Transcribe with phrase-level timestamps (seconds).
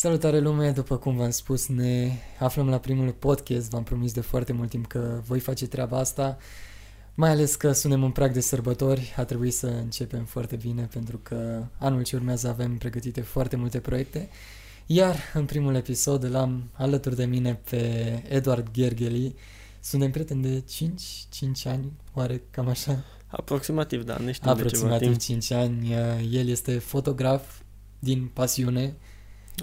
[0.00, 4.52] Salutare lume, după cum v-am spus, ne aflăm la primul podcast, v-am promis de foarte
[4.52, 6.36] mult timp că voi face treaba asta,
[7.14, 11.18] mai ales că suntem în prag de sărbători, a trebuit să începem foarte bine pentru
[11.22, 14.28] că anul ce urmează avem pregătite foarte multe proiecte,
[14.86, 19.34] iar în primul episod îl am alături de mine pe Eduard Gergely,
[19.80, 23.04] suntem prieteni de 5, 5 ani, oare cam așa?
[23.26, 25.46] Aproximativ, da, ne știm Aproximativ de ceva timp.
[25.46, 25.92] 5 ani,
[26.36, 27.60] el este fotograf
[27.98, 28.96] din pasiune,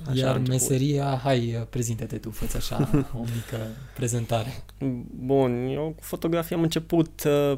[0.02, 0.48] Așa a iar început.
[0.48, 4.63] meseria, hai, prezintă-te tu, fă așa o mică prezentare.
[5.16, 7.58] Bun, eu cu fotografia am început uh,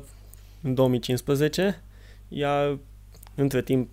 [0.62, 1.82] în 2015,
[2.28, 2.78] iar
[3.36, 3.90] între timp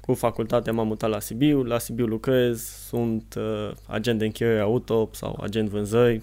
[0.00, 5.10] cu facultatea m-am mutat la Sibiu, la Sibiu lucrez, sunt uh, agent de închiriere auto
[5.12, 6.22] sau agent vânzări,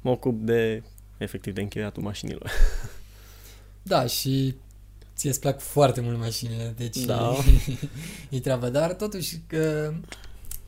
[0.00, 0.82] mă ocup de,
[1.16, 2.50] efectiv, de închiriatul mașinilor.
[3.84, 4.54] Da, și
[5.16, 7.34] ție îți plac foarte mult mașinile, deci Da.
[8.30, 9.94] e treaba, dar totuși, că,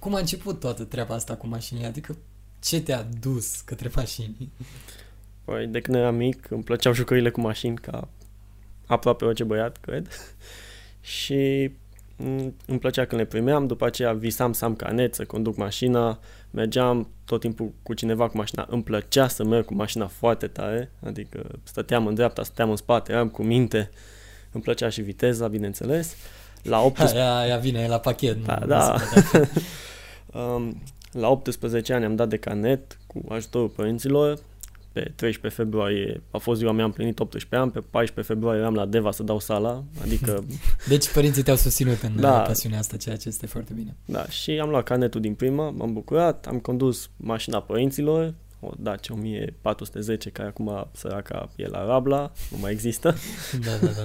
[0.05, 1.87] cum a început toată treaba asta cu mașinile?
[1.87, 2.17] Adică
[2.63, 4.51] ce te-a dus către mașini?
[5.45, 8.09] Păi, de când eram mic, îmi plăceau jucările cu mașini, ca
[8.87, 10.09] aproape orice băiat, cred.
[11.01, 11.71] Și
[12.17, 16.19] mm, îmi plăcea când le primeam, după aceea visam să am canet, să conduc mașina,
[16.51, 20.91] mergeam tot timpul cu cineva cu mașina, îmi plăcea să merg cu mașina foarte tare,
[21.07, 23.91] adică stăteam în dreapta, stăteam în spate, eram cu minte,
[24.53, 26.17] îmi plăcea și viteza, bineînțeles.
[26.63, 28.45] La 18, Aia, aia vine la pachet.
[28.45, 28.97] Da, nu, da.
[30.35, 30.63] nu se poate.
[30.63, 30.83] um,
[31.13, 34.39] la 18 ani am dat de canet cu ajutorul părinților.
[34.93, 38.75] Pe 13 februarie a fost ziua mea, am plinit 18 ani, pe 14 februarie eram
[38.75, 40.45] la Deva să dau sala, adică,
[40.89, 42.31] Deci părinții te-au susținut în Da.
[42.31, 42.41] da.
[42.41, 43.97] pasiunea asta, ceea ce este foarte bine.
[44.05, 49.15] da, și am luat canetul din prima, m-am bucurat, am condus mașina părinților, o Dacia
[49.15, 53.15] 1410, care acum săraca e la Rabla, nu mai există,
[53.65, 53.93] Da, da, da.
[53.93, 54.03] da.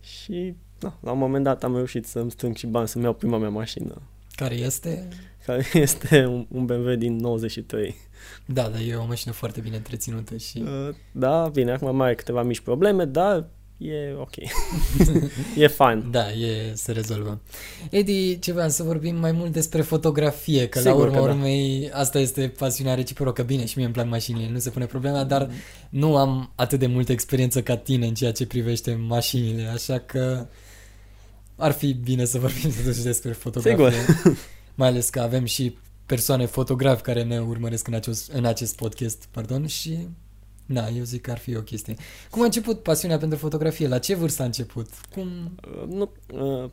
[0.00, 3.38] și da, la un moment dat am reușit să-mi strâng și bani să-mi iau prima
[3.38, 4.02] mea mașină,
[4.40, 5.08] Care este?
[5.46, 7.94] care este un, un BMW din 93.
[8.46, 10.62] Da, da, e o mașină foarte bine întreținută și...
[10.88, 13.48] Uh, Da, bine, acum mai are câteva mici probleme, dar
[13.78, 14.34] e ok.
[15.56, 16.10] e fain.
[16.10, 17.40] Da, e, se rezolvă.
[17.90, 21.32] Edi, ce vreau să vorbim mai mult despre fotografie, că Sigur la urma că da.
[21.32, 23.42] urmei asta este pasiunea reciprocă.
[23.42, 25.50] Bine, și mie îmi plac mașinile, nu se pune problema, dar
[25.88, 30.46] nu am atât de multă experiență ca tine în ceea ce privește mașinile, așa că
[31.60, 33.90] ar fi bine să vorbim totuși despre fotografie.
[33.90, 34.36] Sigur.
[34.74, 35.76] Mai ales că avem și
[36.06, 40.08] persoane fotografi care ne urmăresc în acest, în acest podcast, pardon, și
[40.66, 41.96] da, eu zic că ar fi o chestie.
[42.30, 43.88] Cum a început pasiunea pentru fotografie?
[43.88, 44.88] La ce vârstă a început?
[45.14, 45.28] Cum...
[45.82, 46.70] Uh, Nu, uh,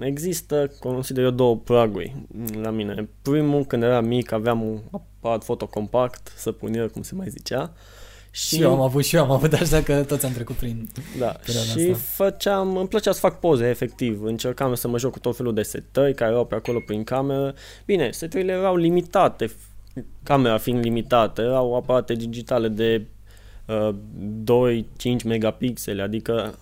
[0.00, 2.16] există, consider eu, două praguri
[2.62, 3.08] la mine.
[3.22, 7.72] Primul, când eram mic, aveam un aparat fotocompact, săpunier, cum se mai zicea.
[8.34, 10.88] Și eu am avut și eu am avut așa că toți am trecut prin...
[11.18, 12.24] Da, perioada și asta.
[12.24, 14.22] făceam, îmi plăcea să fac poze, efectiv.
[14.22, 17.54] Încercam să mă joc cu tot felul de setări care erau pe acolo prin cameră.
[17.84, 23.06] Bine, setările erau limitate, f- camera fiind limitată, erau aparate digitale de
[23.66, 23.94] uh,
[25.18, 26.58] 2-5 megapixeli, adică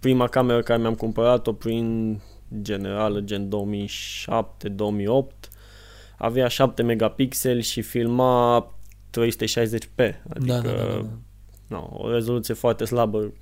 [0.00, 2.20] prima cameră care mi-am cumpărat-o prin
[2.62, 3.52] generală, gen 2007-2008,
[6.18, 8.68] avea 7 megapixeli și filma
[9.20, 11.06] 360p, adică Da, da, da, da,
[11.68, 13.32] no, o rezoluție foarte slabă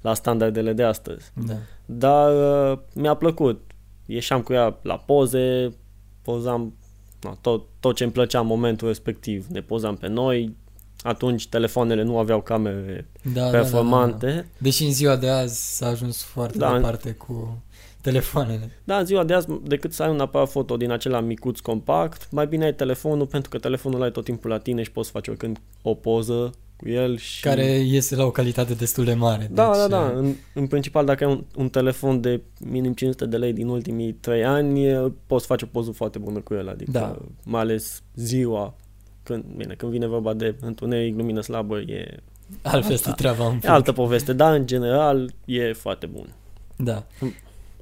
[0.00, 1.30] la standardele de astăzi.
[1.46, 1.54] da.
[1.86, 2.32] Dar
[2.72, 3.70] uh, mi-a plăcut.
[4.06, 5.74] Ieșeam cu ea la poze,
[6.22, 6.74] pozam
[7.20, 9.46] no, tot, tot ce îmi plăcea în momentul respectiv.
[9.46, 10.56] Ne pozam pe noi.
[11.02, 14.26] Atunci telefoanele nu aveau camere Da, da, da, performante.
[14.26, 14.42] da, da.
[14.58, 16.72] Deși în ziua de azi s-a ajuns foarte Da.
[16.74, 17.62] departe cu
[18.10, 18.70] telefoanele.
[18.84, 22.30] Da, în ziua de azi, decât să ai un aparat foto din acela micuț compact,
[22.30, 25.30] mai bine ai telefonul, pentru că telefonul ai tot timpul la tine și poți face
[25.30, 27.42] oricând o poză cu el și...
[27.42, 29.48] Care iese la o calitate destul de mare.
[29.52, 30.08] Da, deci, da, da.
[30.18, 34.12] În, în principal, dacă ai un, un telefon de minim 500 de lei din ultimii
[34.12, 36.68] 3 ani, e, poți face o poză foarte bună cu el.
[36.68, 37.16] Adică, Da.
[37.44, 38.74] mai ales ziua,
[39.22, 42.16] când, bine, când vine vorba de întuneric, lumină slabă, e,
[42.62, 43.68] Altfel este treaba un e pic.
[43.68, 46.34] altă poveste, dar în general e foarte bun.
[46.76, 47.06] Da.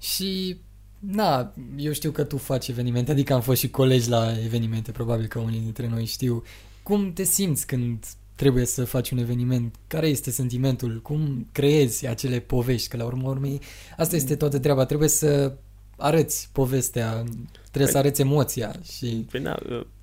[0.04, 0.26] Mm.
[0.26, 0.56] Și,
[0.98, 5.26] na, eu știu că tu faci evenimente, adică am fost și colegi la evenimente, probabil
[5.26, 6.42] că unii dintre noi știu.
[6.82, 8.04] Cum te simți când
[8.34, 9.74] trebuie să faci un eveniment?
[9.86, 11.00] Care este sentimentul?
[11.02, 12.88] Cum creezi acele povești?
[12.88, 13.60] Că la urmă urmei,
[13.96, 14.84] asta este toată treaba.
[14.84, 15.52] Trebuie să
[15.96, 17.24] arăți povestea,
[17.70, 19.26] trebuie să Păi- arăți emoția și...
[19.30, 19.56] Păi da,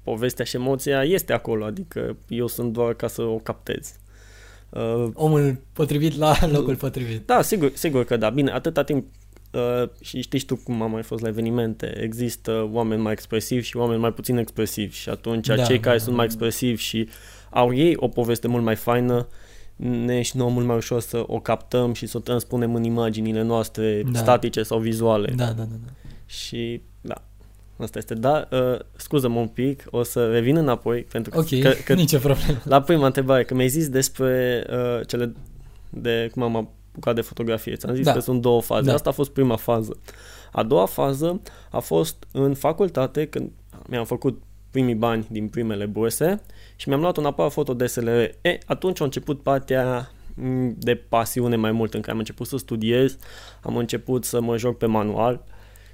[0.04, 3.94] povestea și emoția este acolo, adică eu sunt doar ca să o captez.
[4.69, 7.25] Uh, Omul potrivit la locul potrivit.
[7.25, 8.30] Da, sigur, sigur că da.
[8.30, 9.06] Bine, atâta timp
[9.51, 13.65] uh, și știi și tu cum am mai fost la evenimente, există oameni mai expresivi
[13.65, 16.15] și oameni mai puțin expresivi și atunci Da, cei da, care da, sunt da.
[16.15, 17.09] mai expresivi și
[17.50, 19.27] au ei o poveste mult mai faină,
[19.75, 22.83] ne e și nouă mult mai ușor să o captăm și să o transpunem în
[22.83, 24.19] imaginile noastre Da.
[24.19, 25.33] statice sau vizuale.
[25.36, 25.63] Da, da, da.
[25.86, 25.92] da.
[26.25, 27.21] Și da,
[27.77, 31.74] Asta este, da, uh, scuză-mă un pic, o să revin înapoi, pentru că, Ok, că,
[31.86, 32.62] că nicio problemă.
[32.63, 35.33] la prima întrebare, că mi-ai zis despre uh, cele
[35.89, 38.14] de cum am apucat de fotografie, ți-am zis Da.
[38.14, 38.94] că sunt două faze, Da.
[38.94, 39.98] asta a fost prima fază.
[40.52, 41.42] A doua fază
[41.72, 43.52] a fost în facultate, când
[43.88, 44.42] mi-am făcut
[44.72, 46.42] primii bani din primele burse
[46.76, 48.30] și mi-am luat un aparat foto DSLR.
[48.42, 52.58] E, atunci a început partea m, de pasiune mai mult, în care am început să
[52.58, 53.18] studiez,
[53.62, 55.44] am început să mă joc pe manual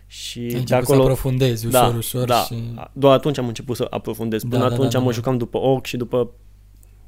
[0.07, 0.97] și Ai de început acolo...
[0.97, 2.73] să aprofundezi ușor, da, ușor da, și...
[2.93, 4.41] doar atunci am început să aprofundez.
[4.41, 5.15] Până Da, da, atunci da, da, mă da.
[5.15, 6.31] jucam după ochi și după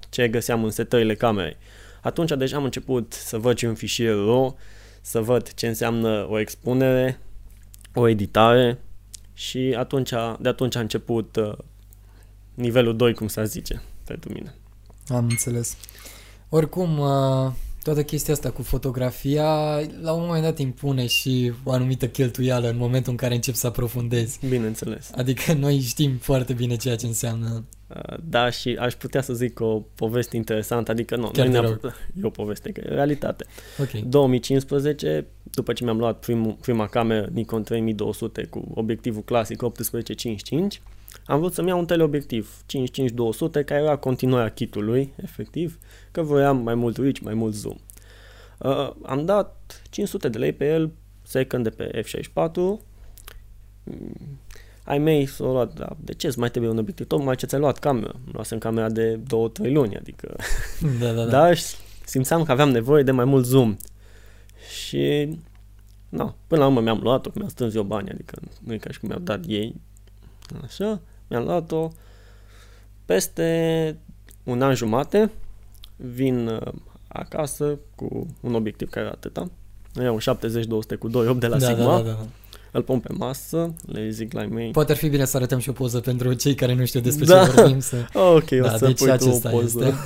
[0.10, 1.58] ce găseam în setările camerei.
[2.01, 4.57] Atunci deja am început să văd ce e un fișier RAW,
[5.01, 7.19] să văd ce înseamnă o expunere,
[7.94, 8.80] o editare
[9.34, 10.10] și atunci,
[10.40, 11.57] de atunci a început uh,
[12.54, 14.56] nivelul 2, cum să zice, pentru mine.
[15.07, 15.78] Am înțeles.
[16.50, 17.51] Oricum, uh,
[17.84, 22.78] toată chestia asta cu fotografia, la un moment dat impune și o anumită cheltuială în
[22.78, 24.40] momentul în care începi să aprofundezi.
[24.48, 25.12] Bineînțeles.
[25.16, 27.63] Adică noi știm foarte bine ceea ce înseamnă.
[27.96, 31.60] Uh, Da, și aș putea să zic o poveste interesantă, adică nu, Chiar nu te
[31.60, 33.46] neapărat- e o poveste, că e realitate.
[33.80, 33.90] Ok.
[33.92, 40.82] 2015, după ce mi-am luat primul, prima cameră Nikon 3200 cu obiectivul clasic 18-55,
[41.26, 45.80] am vrut să-mi iau un teleobiectiv 55-200 care era continuarea kitului, efectiv,
[46.12, 47.78] că voiam mai mult reach, mai mult zoom.
[48.58, 50.92] Uh, am dat 500 de lei pe el,
[51.24, 52.80] second de pe F64.
[54.90, 57.08] Mm, Ai mei s-au luat, da, de ce îți mai trebuie un obiectiv?
[57.08, 58.12] Tocmai ce ți-ai luat camera.
[58.16, 60.36] Îmi luasem camera de 2-3 luni, adică
[61.00, 61.26] Da, da, da.
[61.38, 61.58] dar
[62.06, 63.78] simțeam că aveam nevoie de mai mult zoom.
[64.84, 65.38] Și,
[66.10, 69.00] na, până la urmă mi-am luat-o, mi-am strâns eu bani, adică nu e ca și
[69.00, 69.76] cum mi-au dat ei.
[70.64, 71.90] Așa, mi-am luat-o.
[73.06, 73.98] Peste
[74.44, 75.32] un an jumate
[75.96, 76.72] vin uh,
[77.08, 79.50] acasă cu un obiectiv care era atâta.
[79.96, 81.84] Era un 70-200 cu 2.8 de la da, Sigma.
[81.98, 82.26] da, da, da.
[82.71, 84.71] Îl pun pe masă, le zic la ei mei.
[84.71, 87.25] Poate ar fi bine să arătăm și o poză pentru cei care nu știu despre
[87.25, 87.45] Da.
[87.45, 87.80] ce vorbim.
[87.80, 87.95] Să...
[88.13, 89.86] Oh, ok, o Da, să deci pui tu o acesta poză.
[89.86, 89.98] este.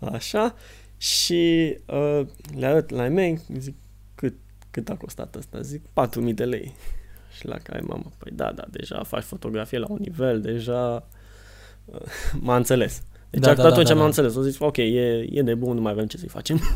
[0.16, 0.54] Așa.
[0.96, 2.20] Și uh,
[2.58, 3.74] le arăt la ei mei, zic,
[4.14, 4.34] cât,
[4.70, 5.60] cât a costat asta?
[5.60, 5.82] Zic,
[6.28, 6.74] 4.000 de lei.
[7.38, 11.08] Și la care mama, păi da, da, deja faci fotografie la un nivel, deja
[11.84, 12.00] uh,
[12.40, 13.02] m-a înțeles.
[13.30, 14.20] Deci Da, da, da, atunci da, da, m-am da.
[14.20, 14.34] înțeles.
[14.34, 16.60] O zis, ok, e, e de bun, nu mai avem ce să-i facem.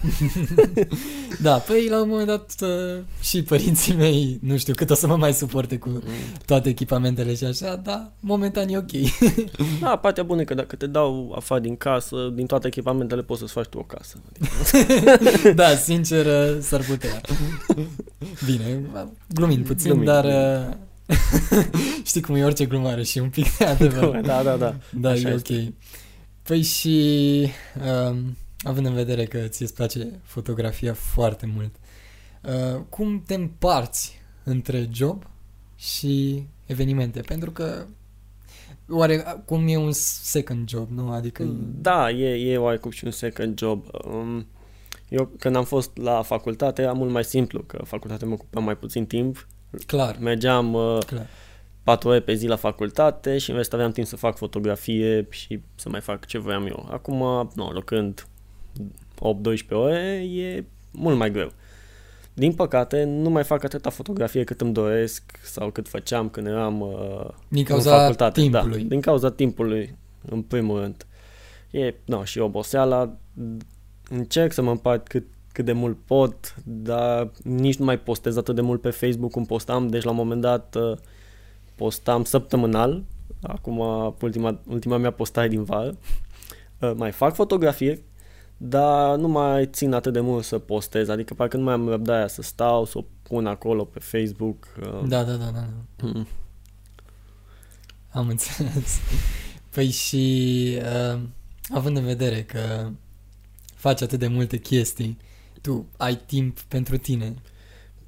[1.43, 5.07] Da, păi la un moment dat uh, și părinții mei, nu știu cât o să
[5.07, 6.03] mă mai suporte cu
[6.47, 8.91] toate echipamentele și așa, dar momentan e ok.
[9.81, 13.41] Da, partea bună e că dacă te dau afară din casă, din toate echipamentele poți
[13.41, 14.17] să-ți faci tu o casă.
[14.27, 17.21] Adică, da, sincer, uh, s-ar putea.
[18.47, 18.81] Bine,
[19.35, 20.77] glumind puțin, Glumind, dar glumind.
[21.09, 21.65] uh,
[22.05, 24.21] știi cum e orice glumare și un pic de adevăr.
[24.21, 24.75] da, da, da.
[24.91, 25.55] Da, Așa e este.
[25.67, 25.73] ok.
[26.53, 27.49] Păi și
[28.09, 31.75] um, având în vedere că ți îți place fotografia foarte mult,
[32.43, 35.25] uh, cum te împarți între job
[35.77, 37.21] și evenimente?
[37.21, 37.87] Pentru că
[38.89, 41.11] oare cum e un second job, nu?
[41.11, 41.45] Adică
[41.81, 43.85] Da, e, e oarecum și un second job.
[44.05, 44.47] Um,
[45.09, 48.77] eu când am fost la facultate era mult mai simplu, că facultatea mă ocupa mai
[48.77, 49.47] puțin timp.
[49.87, 51.27] clar, Mergeam uh, clar.
[51.85, 55.61] 4 ore pe zi la facultate și în rest aveam timp să fac fotografie și
[55.75, 56.89] să mai fac ce voiam eu.
[56.91, 58.27] Acum, nu, lucrând
[59.19, 61.53] 8-12 ore e mult mai greu.
[62.35, 66.81] Din păcate, nu mai fac atâta fotografie cât îmi doresc sau cât făceam când eram
[66.81, 68.41] uh, Din în cauza facultate.
[68.41, 68.83] timpului.
[68.83, 69.97] Da, din cauza timpului,
[70.29, 71.07] în primul rând.
[71.71, 73.17] E, no, și oboseala.
[74.11, 78.55] Încerc să mă împart cât, cât de mult pot, dar nici nu mai postez atât
[78.55, 80.99] de mult pe Facebook cum postam, deci la un moment dat uh,
[81.75, 83.05] postam săptămânal,
[83.43, 83.79] acum
[84.21, 85.97] ultima, ultima mea postare din vară.
[86.83, 88.03] Uh, mai fac fotografie,
[88.57, 92.27] dar nu mai țin atât de mult să postez, adică parcă nu mai am răbdarea
[92.29, 94.67] să stau, să o pun acolo pe Facebook.
[94.81, 95.51] uh, Da, da, da, da.
[95.97, 96.07] da.
[96.07, 96.27] mm.
[98.11, 99.01] Am înțeles.
[99.75, 100.77] Păi și
[101.13, 101.21] uh,
[101.71, 102.91] având în vedere că
[103.75, 105.19] faci atât de multe chestii,
[105.61, 107.35] tu ai timp pentru tine.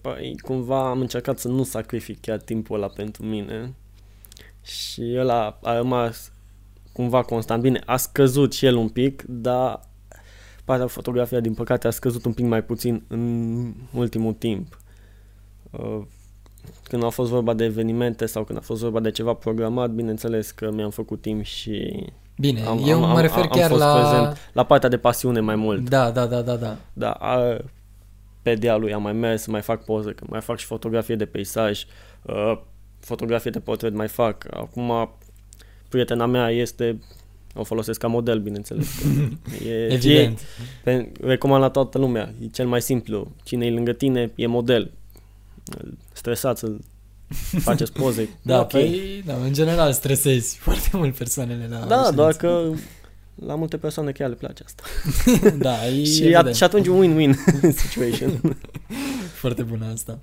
[0.04, 3.74] Păi, cumva am încercat să nu sacrific chiar timpul ăla pentru mine
[4.62, 6.32] și ăla a rămas
[6.92, 7.62] cumva constant.
[7.62, 9.80] Bine, a scăzut și el un pic, dar
[10.64, 14.78] partea fotografia, din păcate, a scăzut un pic mai puțin în ultimul timp.
[15.70, 16.02] Uh,
[16.82, 20.50] Când a fost vorba de evenimente sau când a fost vorba de ceva programat, bineînțeles
[20.50, 22.04] că mi-am făcut timp și
[22.38, 23.94] Bine, Am- eu am- mă am- refer am chiar fost la...
[23.94, 24.50] prezent.
[24.52, 25.88] la partea de pasiune mai mult.
[25.88, 26.76] Da, da, da, da, da.
[26.92, 27.56] Da, a,
[28.44, 31.24] pe dealul am mai mers să mai fac poze, că mai fac și fotografie de
[31.24, 31.84] peisaj,
[32.22, 32.58] uh,
[33.00, 34.46] fotografie de portret mai fac.
[34.50, 35.10] Acum,
[35.88, 36.98] prietena mea este,
[37.54, 38.88] o folosesc ca model, bineînțeles.
[38.98, 40.38] Că e, Evident.
[40.38, 40.44] E,
[40.82, 43.32] pe, recomand la toată lumea, e cel mai simplu.
[43.42, 44.90] Cine e lângă tine e model.
[46.12, 46.72] Stresat să
[47.58, 48.28] faceți poze.
[48.42, 48.68] Da, ok.
[48.68, 52.70] păi, da, în general stresezi foarte mult persoanele la Da, doar ședință.
[52.72, 52.78] că
[53.34, 54.82] la multe persoane chiar le place asta.
[55.66, 56.48] da, e și, evident.
[56.48, 57.34] at- și atunci un win-win
[57.86, 58.56] situation.
[59.42, 60.20] Foarte bună asta.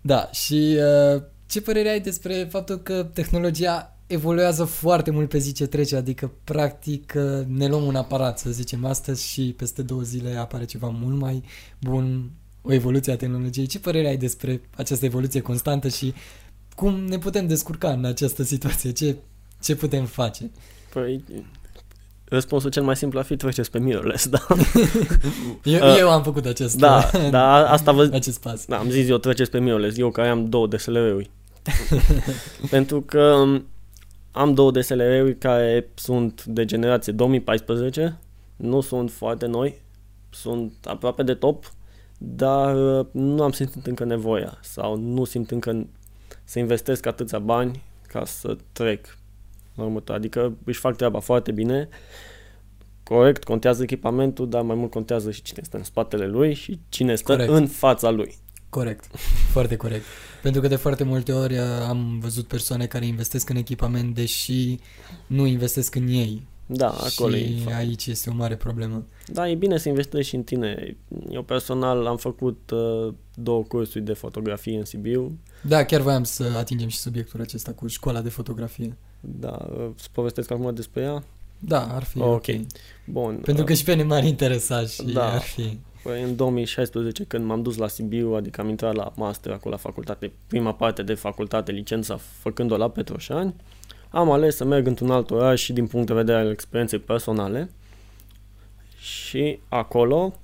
[0.00, 0.76] Da, și
[1.14, 5.96] uh, ce părere ai despre faptul că tehnologia evoluează foarte mult pe zi ce trece,
[5.96, 10.64] adică practic uh, ne luăm un aparat, să zicem astăzi și peste două zile apare
[10.64, 11.42] ceva mult mai
[11.80, 12.30] bun,
[12.62, 13.66] o evoluție a tehnologiei.
[13.66, 16.14] Ce părere ai despre această evoluție constantă și
[16.74, 18.90] cum ne putem descurca în această situație?
[18.90, 19.16] Ce,
[19.62, 20.50] ce putem face?
[20.92, 21.24] Păi,
[22.32, 24.46] răspunsul cel mai simplu ar fi treceți pe mirrorless, da?
[25.64, 28.64] Eu, Uh, eu am făcut acest, da, da, asta vă, acest pas.
[28.64, 31.30] Da, am zis eu treceți pe mirrorless, eu care am două DSLR-uri.
[32.70, 33.66] Pentru că um,
[34.30, 38.18] am două DSLR-uri care sunt de generație 2014,
[38.56, 39.82] nu sunt foarte noi,
[40.30, 41.72] sunt aproape de top,
[42.18, 45.86] dar uh, nu am simțit încă nevoia sau nu simt încă
[46.44, 49.18] să investesc atâția bani ca să trec
[49.74, 50.14] la următor.
[50.14, 51.88] Adică își fac treaba foarte bine,
[53.02, 57.14] corect, contează echipamentul, dar mai mult contează și cine stă în spatele lui și cine
[57.14, 57.50] stă Corect.
[57.50, 58.34] în fața lui.
[58.68, 59.04] Corect,
[59.52, 60.04] foarte corect.
[60.42, 64.78] Pentru că de foarte multe ori uh, am văzut persoane care investesc în echipament, deși
[65.26, 66.46] nu investesc în ei.
[66.66, 67.74] Da, acolo și e.
[67.74, 69.06] aici este o mare problemă.
[69.26, 70.96] Da, e bine să investești și în tine.
[71.30, 75.38] Eu personal am făcut uh, două cursuri de fotografie în Sibiu.
[75.62, 78.96] Da, chiar voiam să atingem și subiectul acesta cu școala de fotografie.
[79.24, 81.22] Da, uh, să povestesc acum despre ea.
[81.58, 82.28] Da, ar fi Ok.
[82.32, 82.46] ok.
[83.04, 83.34] Bun.
[83.34, 85.32] Pentru uh, că și pe ne m-ar interesa și Da.
[85.32, 85.78] ar fi...
[86.02, 89.80] Păi, în 2016, când m-am dus la Sibiu, adică am intrat la master acolo la
[89.80, 93.54] facultate, prima parte de facultate, licența, făcând-o la Petroșani,
[94.08, 97.70] am ales să merg într-un alt oraș și din punct de vedere al experienței personale.
[98.98, 100.34] Și acolo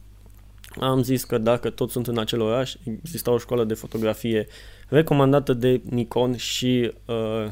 [0.81, 4.47] am zis că dacă tot sunt în acel oraș, exista o școală de fotografie
[4.89, 7.51] recomandată de Nikon și uh,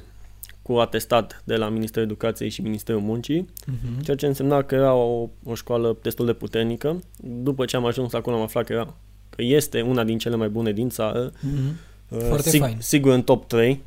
[0.66, 4.02] cu atestat de la Ministerul Educației și Ministerul Muncii, Mhm.
[4.02, 7.00] ceea ce însemna că era o, o școală destul de puternică.
[7.18, 8.94] După ce am ajuns acolo am aflat că, era,
[9.30, 11.78] că este una din cele mai bune din țară, Mhm.
[12.08, 12.76] uh, Foarte fain.
[12.80, 13.82] sigur în top 3.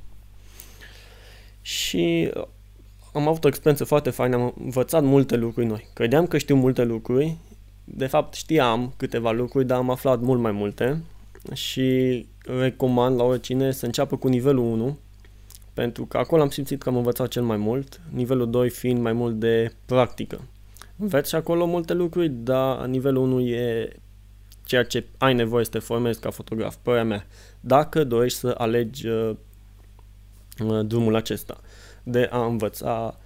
[1.62, 2.44] Și uh,
[3.14, 5.88] am avut o experiență foarte faină, am învățat multe lucruri noi.
[5.94, 7.36] Credeam că știu multe lucruri,
[7.84, 11.02] de fapt știam câteva lucruri, dar am aflat mult mai multe
[11.54, 12.26] și
[12.60, 14.98] recomand la oricine să înceapă cu nivelul 1,
[15.80, 19.14] pentru că acolo am simțit că am învățat cel mai mult, nivelul 2 fiind mai
[19.14, 20.42] mult de practică.
[20.98, 23.90] Înveți și acolo multe lucruri, dar nivelul 1 e
[24.64, 27.28] ceea ce ai nevoie să te formezi ca fotograf, părerea mea.
[27.60, 29.36] Dacă dorești să alegi uh,
[30.66, 31.58] uh, drumul acesta
[32.04, 33.18] de a învăța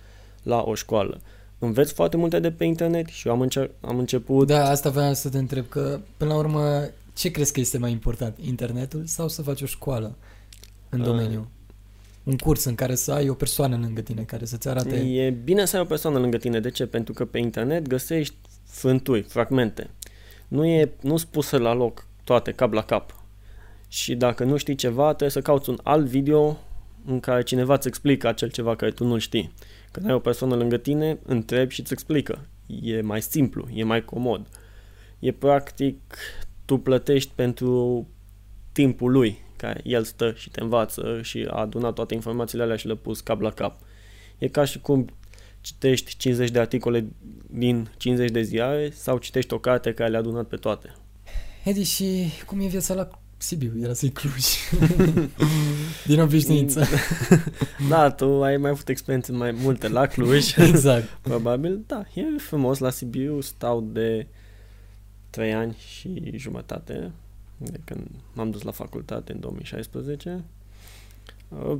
[0.44, 1.20] la o școală.
[1.60, 4.48] Înveți foarte multe de pe internet și eu am, încer- am început...
[4.48, 7.92] Da, asta vreau să te întreb, că până la urmă, ce crezi că este mai
[7.92, 8.38] important?
[8.42, 10.16] Internetul sau să faci o școală
[10.90, 11.06] în Ah.
[11.06, 11.48] domeniu?
[12.24, 14.96] Un curs în care să ai o persoană lângă tine care să-ți arate...
[14.96, 16.60] E bine să ai o persoană lângă tine.
[16.60, 16.86] De ce?
[16.86, 19.90] Pentru că pe internet găsești frânturi, fragmente.
[20.48, 23.24] Nu e nu spusă la loc toate, cap la cap.
[23.88, 26.60] Și dacă nu știi ceva, trebuie să cauți un alt video
[27.06, 29.54] în care cineva îți explică acel ceva care tu nu știi.
[29.92, 32.48] Când ai o persoană lângă tine, întrebi și îți explică.
[32.82, 34.48] E mai simplu, e mai comod.
[35.20, 36.18] E practic,
[36.66, 38.08] tu plătești pentru
[38.72, 42.86] timpul lui, care el stă și te învață și a adunat toate informațiile alea și
[42.86, 43.80] le-a pus cap la cap.
[44.38, 45.10] E ca și cum
[45.62, 47.06] citești 50 de articole
[47.48, 50.94] din 50 de ziare sau citești o carte care le-a adunat pe toate.
[51.64, 53.74] Edi, și cum e viața la Sibiu?
[53.82, 54.46] Era să-i Cluj.
[56.08, 56.86] Din obișnuință.
[57.90, 61.08] Da, tu ai mai avut experiențe mai multe la Cluj, exact.
[61.22, 61.84] probabil.
[61.88, 64.28] Da, e frumos la Sibiu, stau de
[65.30, 67.12] 3 ani și jumătate
[67.58, 70.44] de când m-am dus la facultate în 2016.
[71.50, 71.78] Uh,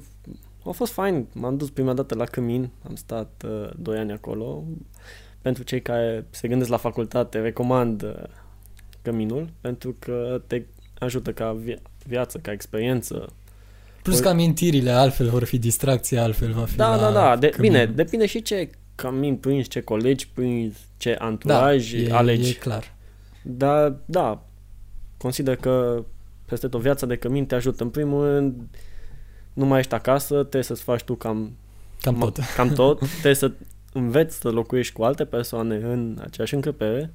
[0.66, 4.64] A fost fain, m-am dus prima dată la Cămin, am stat uh, 2 ani acolo.
[5.42, 8.14] Pentru cei care se gândesc la facultate, recomand uh,
[9.02, 10.64] Căminul, pentru că te
[11.00, 13.34] ajută ca via- viață, ca experiență,
[14.02, 17.36] Plus că amintirile altfel vor fi distracție, altfel va fi Da, la da, da.
[17.36, 17.72] De, cămin.
[17.72, 22.50] bine, depinde și ce camin prinzi, ce colegi prinzi, ce da, anturaj e, alegi.
[22.50, 22.96] e clar.
[23.42, 24.46] Dar, da,
[25.24, 26.04] consider că
[26.46, 27.84] peste tot viața de cămin te ajută.
[27.84, 28.62] În primul rând,
[29.54, 31.52] nu mai ești acasă, trebuie să-ți faci tu cam,
[32.02, 32.40] Cam mă- tot.
[32.56, 33.00] cam tot.
[33.12, 33.52] trebuie să
[33.94, 37.14] înveți să locuiești cu alte persoane în aceeași încăpere.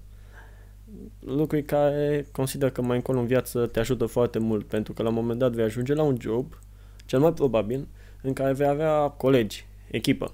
[1.20, 5.08] Lucruri care consider că mai încolo în viață te ajută foarte mult, pentru că la
[5.08, 6.58] un moment dat vei ajunge la un job,
[7.06, 7.86] cel mai probabil,
[8.22, 10.32] în care vei avea colegi, echipă.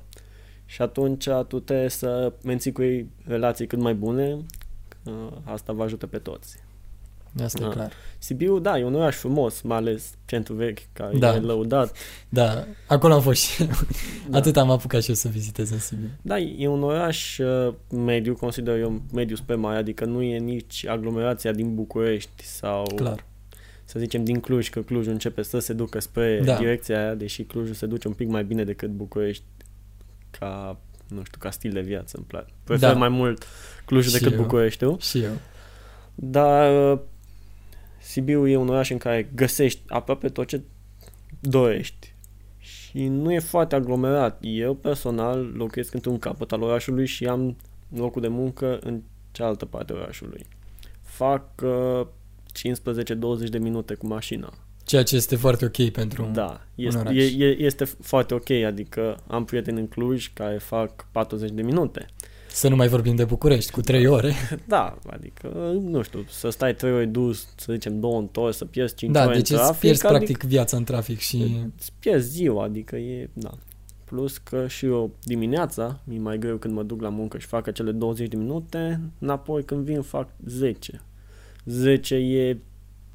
[0.66, 4.38] Și atunci tu trebuie să menții cu ei relații cât mai bune,
[4.88, 5.10] că
[5.44, 6.63] asta vă ajută pe toți.
[7.42, 7.66] Asta Da.
[7.66, 7.92] e clar.
[8.18, 11.34] Sibiu, da, e un oraș frumos, mai ales centru vechi, care Da.
[11.34, 11.96] e lăudat.
[12.28, 13.68] Da, acolo am fost și eu.
[14.30, 14.38] Da.
[14.38, 16.08] Atât am apucat și eu să vizitez în Sibiu.
[16.22, 20.86] Da, e un oraș uh, mediu, consider eu mediu spre mare, adică nu e nici
[20.86, 23.24] aglomerația din București sau, Clar.
[23.84, 26.56] să zicem, din Cluj, că Clujul începe să se ducă spre Da.
[26.56, 29.44] direcția aia, deși Clujul se duce un pic mai bine decât București
[30.38, 32.52] ca, nu știu, ca stil de viață, îmi place.
[32.64, 32.98] Prefer Da.
[32.98, 33.46] mai mult
[33.84, 34.42] Clujul Și decât eu.
[34.42, 34.96] Bucureștiul.
[35.00, 35.32] Și eu.
[36.14, 36.98] Dar uh,
[38.04, 40.62] Sibiu e un oraș în care găsești aproape tot ce
[41.40, 42.14] dorești.
[42.58, 44.38] Și nu e foarte aglomerat.
[44.40, 47.56] Eu personal locuiesc într-un capăt al orașului și am
[47.88, 49.00] locul de muncă în
[49.32, 50.46] cealaltă parte a orașului.
[51.02, 52.06] Fac uh,
[53.46, 54.52] 15-20 de minute cu mașina.
[54.84, 56.30] Ceea ce este foarte ok pentru...
[56.32, 57.14] Da, este, oraș.
[57.14, 62.06] e, e, este foarte ok, adică am prieteni în Cluj care fac 40 de minute.
[62.54, 64.32] Să nu mai vorbim de București, cu trei ore.
[64.64, 65.48] Da, adică,
[65.80, 69.24] nu știu, să stai 3 ore dus, să zicem 2 întors, să pierzi 5 Da,
[69.24, 71.56] ore deci în îți trafic, pierzi adică, practic viața în trafic și...
[71.78, 73.50] Îți pierzi ziua, adică e, da.
[74.04, 77.66] Plus că și eu dimineața, mi mai greu când mă duc la muncă și fac
[77.66, 81.00] acele 20 de minute, înapoi când vin fac 10.
[81.64, 82.58] 10 e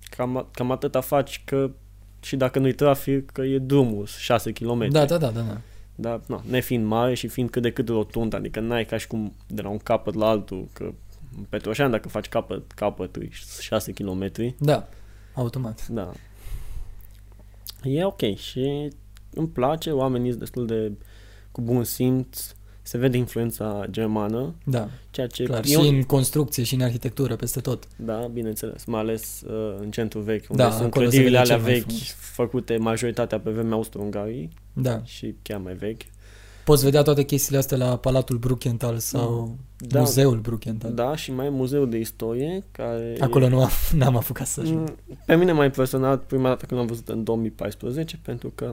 [0.09, 1.71] cam, cam atâta faci că
[2.21, 4.87] și dacă nu-i trafic, că e drumul, 6 km.
[4.91, 5.61] Da, da, da, da, da.
[5.99, 9.33] Dar, na, nefiind mare și fiind cât de cât rotund, adică n-ai ca și cum
[9.47, 10.83] de la un capăt la altul, că
[11.37, 13.29] în Petroșan dacă faci capăt, capăt, e
[13.59, 14.87] 6 km, Da,
[15.33, 15.87] automat.
[15.87, 16.11] da.
[17.83, 18.89] E ok și
[19.33, 20.91] îmi place, oamenii sunt destul de
[21.51, 22.51] cu bun simț,
[22.89, 25.63] se vede influența germană, Da, ceea ce clar.
[25.63, 27.87] e Și un- în construcție și în arhitectură, peste tot.
[27.95, 31.51] Da, bineînțeles, mai ales uh, în centru vechi, unde Da, sunt acolo se clădirile vede
[31.51, 32.15] alea cel mai vechi, frumos.
[32.33, 35.01] făcute majoritatea pe vremea Austro-Ungariei Da.
[35.03, 36.01] și chiar mai vechi.
[36.65, 40.93] Poți vedea toate chestiile astea la Palatul Bruckenthal sau Da, Muzeul Bruckenthal.
[40.93, 43.15] Da, și mai e muzeul de istorie, care...
[43.19, 43.49] Acolo e...
[43.49, 44.89] nu am, n-am apucat să ajung.
[45.07, 48.71] Mm, Pe mine m-a impresionat prima dată când am văzut în 2014, pentru că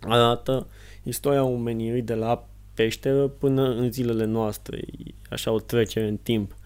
[0.00, 0.66] arată
[1.02, 6.56] istoria omenirii de la peșteră până în zilele noastre, E așa o trecere în timp.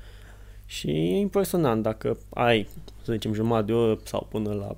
[0.66, 2.68] Și e impresionant dacă ai,
[3.02, 4.76] să zicem, jumătate de oră sau până la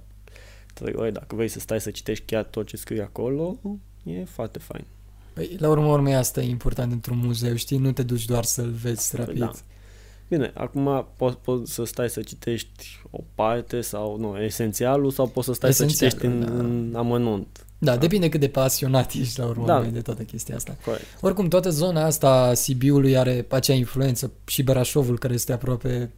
[0.74, 3.58] 3 ore, dacă vrei să stai să citești chiar tot ce scrie acolo,
[4.04, 4.84] e foarte fain.
[5.32, 7.78] Păi, la urmă urmei asta e important într-un muzeu, știi?
[7.78, 9.38] Nu te duci doar să-l vezi rapid.
[9.38, 9.52] Da.
[10.28, 15.46] Bine, acum poți, poți să stai să citești o parte sau, nu, esențialul sau poți
[15.46, 16.62] să stai să Esențialul, citești în, da.
[16.62, 17.66] în amănunt.
[17.78, 19.76] Da, depinde cât de pasionat ești la urmă Da.
[19.76, 20.76] urmei de toată chestia asta.
[20.84, 21.04] Corect.
[21.20, 26.10] Oricum, toată zona asta a Sibiului are acea influență și Brașovul care este aproape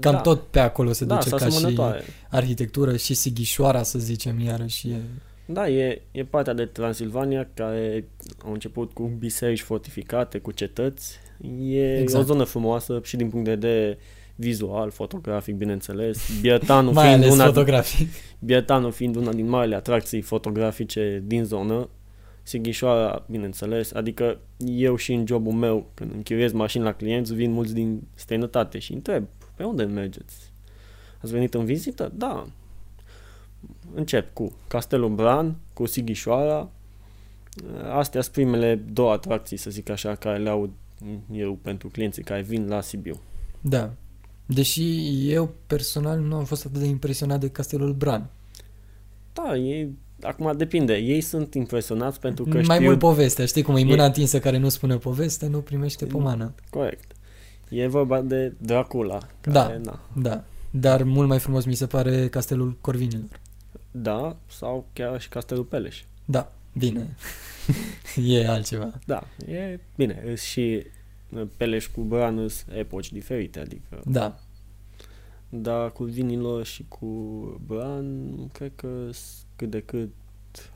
[0.00, 0.20] cam da.
[0.20, 2.02] tot pe acolo se da, duce sunt ca și asemănătoare.
[2.30, 5.00] arhitectură și Sighișoara, să zicem, iarăși e...
[5.46, 8.04] Da, e, e partea de Transilvania care
[8.44, 11.18] au început cu biserici fortificate, cu cetăți.
[11.62, 12.22] E Exact.
[12.22, 13.98] o zonă frumoasă și din punct de vedere
[14.40, 16.40] vizual, fotografic, bineînțeles.
[16.40, 18.08] Biertanul Mai fiind ales una, fotografic.
[18.38, 21.88] Biertanul fiind una din marile atracții fotografice din zonă,
[22.42, 27.74] Sighișoara, bineînțeles, adică eu și în jobul meu, când închiriez mașini la clienți, vin mulți
[27.74, 29.24] din străinătate și întreb,
[29.54, 30.52] pe unde mergeți?
[31.22, 32.12] Ați venit în vizită?
[32.14, 32.46] Da.
[33.94, 36.68] Încep cu Castelul Bran, cu Sighișoara.
[37.92, 40.70] Astea sunt primele două atracții, să zic așa, care le au
[41.32, 43.20] eu pentru clienții care vin la Sibiu.
[43.60, 43.92] Da.
[44.54, 44.82] Deși
[45.32, 48.30] eu personal nu am fost atât de impresionat de Castelul Bran.
[49.32, 49.90] Da, ei,
[50.22, 50.96] acum depinde.
[50.96, 52.80] Ei sunt impresionați pentru că Mai știu...
[52.86, 56.54] mult povestea, știi cum e E- mâna întinsă care nu spune poveste, nu primește pomană.
[56.70, 57.12] Corect.
[57.68, 59.18] E vorba de Dracula.
[59.40, 59.62] Da.
[59.66, 60.44] Care, na, Da.
[60.70, 63.40] Dar mult mai frumos mi se pare Castelul Corvinilor.
[63.90, 66.02] da, sau chiar și Castelul Peleș.
[66.24, 67.16] Da, bine.
[68.26, 68.92] e altceva.
[69.06, 70.22] Da, e bine.
[70.26, 70.84] îs Și uh,
[71.56, 74.00] Peleș cu Bran sunt epoci diferite, adică...
[74.04, 74.38] Da.
[75.48, 77.06] Dar cu vinilor și cu
[77.66, 78.04] Bran,
[78.52, 80.08] cred că sunt cât de cât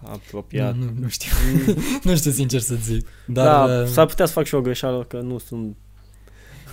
[0.02, 0.76] apropiat.
[0.76, 1.30] Nu, nu, nu știu.
[2.04, 3.06] nu știu sincer să zic.
[3.26, 5.76] Dar da, uh, s-ar putea să fac și o greșeală că nu sunt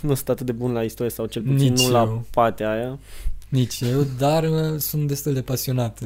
[0.02, 2.26] nu sunt atât de bun la istorie sau cel puțin Nici nu la eu.
[2.32, 3.00] partea aia.
[3.50, 6.00] nici eu, dar uh, sunt destul de pasionat.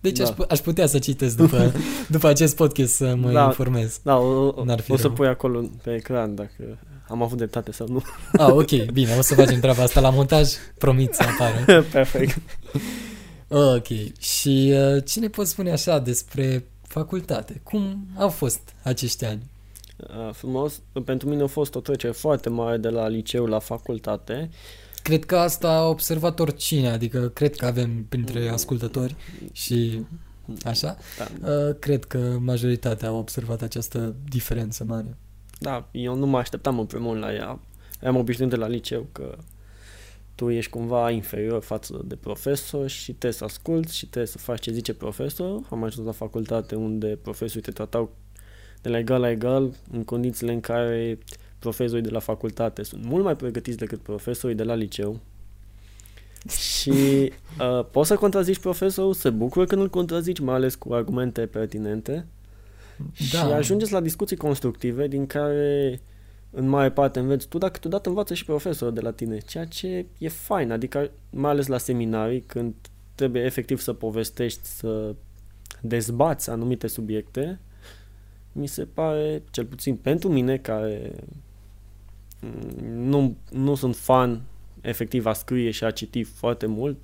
[0.00, 0.24] Deci Da.
[0.24, 1.72] aș, pu- aș putea să citesc după,
[2.08, 3.44] după acest podcast să mă Da.
[3.44, 4.00] informez.
[4.02, 5.12] Da, o, o, N-ar fi o să rău.
[5.12, 8.02] pui acolo pe ecran dacă am avut dreptate sau nu.
[8.38, 11.82] Ah, ok, bine, o să facem treaba asta la montaj, promit să apară.
[11.92, 12.38] Perfect.
[13.48, 13.86] Ok,
[14.18, 17.60] și uh, ce ne poți spune așa despre facultate?
[17.62, 19.42] Cum au fost acești ani?
[19.96, 20.80] Uh, frumos.
[21.04, 24.50] Pentru mine a fost o trecere foarte mare de la liceu la facultate.
[25.02, 29.16] Cred că asta a observat oricine, adică cred că avem printre ascultători
[29.52, 30.06] și
[30.64, 30.96] așa.
[31.18, 35.16] Da, Uh, cred că majoritatea au observat această diferență mare.
[35.64, 37.60] Da, eu nu mă așteptam în primul rând la ea.
[38.02, 39.36] Am obișnuit de la liceu că
[40.34, 44.60] tu ești cumva inferior față de profesor și trebuie să asculți și trebuie să faci
[44.60, 45.60] ce zice profesor.
[45.70, 48.10] Am ajuns la facultate unde profesorii te tratau
[48.82, 51.18] de la egal la egal în condițiile în care
[51.58, 55.20] profesorii de la facultate sunt mult mai pregătiți decât profesorii de la liceu.
[56.48, 56.90] Și
[57.60, 62.26] uh, poți să contrazici profesorul, se bucură când îl contrazici, mai ales cu argumente pertinente.
[63.32, 63.38] Da.
[63.38, 66.00] Și ajungeți la discuții constructive din care
[66.50, 70.06] în mare parte înveți tu, dar câteodată învață și profesorul de la tine, ceea ce
[70.18, 72.74] e fain, adică mai ales la seminarii, când
[73.14, 75.14] trebuie efectiv să povestești, să
[75.80, 77.60] dezbați anumite subiecte,
[78.52, 81.12] mi se pare, cel puțin pentru mine, care
[82.82, 84.42] nu, nu sunt fan
[84.80, 86.96] efectiv a scrie și a citi foarte mult,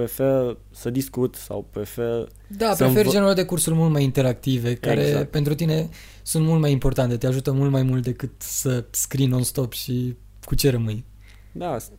[0.00, 4.74] prefer să discut sau prefer Da, să prefer învă- genul de cursuri mult mai interactive,
[4.74, 5.30] care Exact.
[5.30, 5.88] pentru tine
[6.22, 10.54] sunt mult mai importante, te ajută mult mai mult decât să scrii non-stop și cu
[10.54, 11.04] ce rămâi.
[11.52, 11.90] Da, s-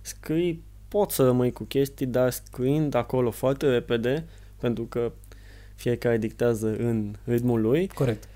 [0.00, 4.24] scrii, poți să rămâi cu chestii, dar scriind acolo foarte repede,
[4.60, 5.12] pentru că
[5.74, 8.28] fiecare dictează în ritmul lui, Corect.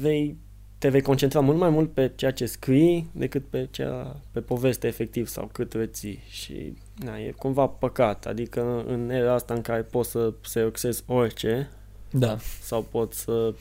[0.00, 0.36] vei,
[0.84, 4.86] te vei concentra mult mai mult pe ceea ce scrii decât pe, cea, pe poveste
[4.86, 9.82] efectiv sau cât reții și na, e cumva păcat, adică în era asta în care
[9.82, 11.70] poți să selectezi orice
[12.10, 12.36] Da.
[12.62, 13.54] sau poți să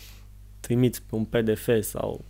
[0.59, 2.21] trimiți pe un PDF sau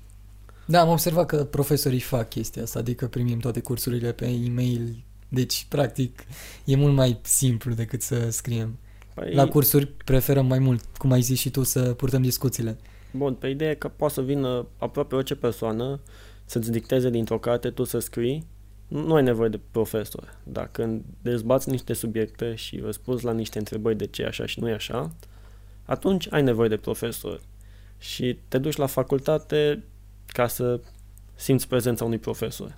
[0.65, 5.65] Da, am observat că profesorii fac chestia asta, adică primim toate cursurile pe e-mail, deci
[5.69, 6.23] practic
[6.65, 8.77] e mult mai simplu decât să scriem.
[9.13, 12.77] păi, La cursuri preferăm mai mult, cum ai zis și tu, să purtăm discuțiile.
[13.13, 15.99] Bun, pe ideea e că poate să vină aproape orice persoană
[16.45, 18.45] să-ți dicteze dintr-o carte, tu să scrii,
[18.87, 20.37] nu ai nevoie de profesor.
[20.43, 24.59] Dar când dezbați niște subiecte și răspunzi la niște întrebări de ce e așa și
[24.59, 25.11] nu e așa,
[25.85, 27.41] atunci ai nevoie de profesor.
[27.97, 29.83] Și te duci la facultate
[30.25, 30.79] ca să
[31.35, 32.77] simți prezența unui profesor.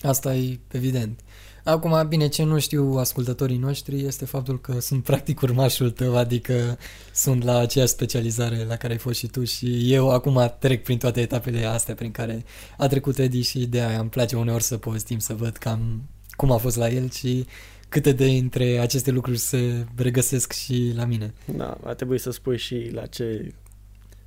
[0.00, 1.20] Asta e evident.
[1.64, 6.78] Acum, bine, ce nu știu ascultătorii noștri este faptul că sunt practic urmașul tău, adică
[7.12, 10.98] sunt la aceeași specializare la care ai fost și tu și eu acum trec prin
[10.98, 12.44] toate etapele astea prin care
[12.76, 16.50] a trecut Edi și de aia îmi place uneori să povestim, să văd cam cum
[16.50, 17.46] a fost la el și
[17.88, 21.34] câte dintre aceste lucruri se regăsesc și la mine.
[21.56, 23.52] Da, ar trebui să spui și la ce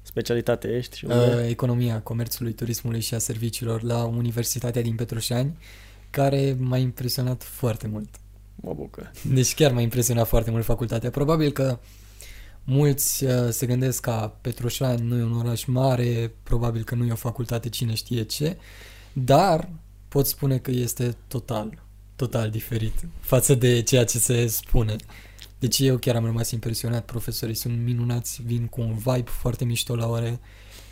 [0.01, 1.35] specialitate ești și unde.
[1.35, 5.57] Uh, economia comerțului, turismului și a serviciilor la Universitatea din Petroșani,
[6.17, 8.09] care m-a impresionat foarte mult.
[8.55, 9.11] Mă bucur.
[9.33, 11.09] Deci chiar m-a impresionat foarte mult facultatea.
[11.09, 11.79] Probabil că
[12.63, 17.11] mulți uh, se gândesc că Petroșani nu e un oraș mare, probabil că nu e
[17.11, 18.57] o facultate cine știe ce,
[19.13, 19.69] dar
[20.07, 21.83] pot spune că este total,
[22.15, 24.95] total diferit față de ceea ce se spune.
[25.59, 29.95] Deci eu chiar am rămas impresionat, profesorii sunt minunați, vin cu un vibe foarte mișto
[29.95, 30.39] la ore,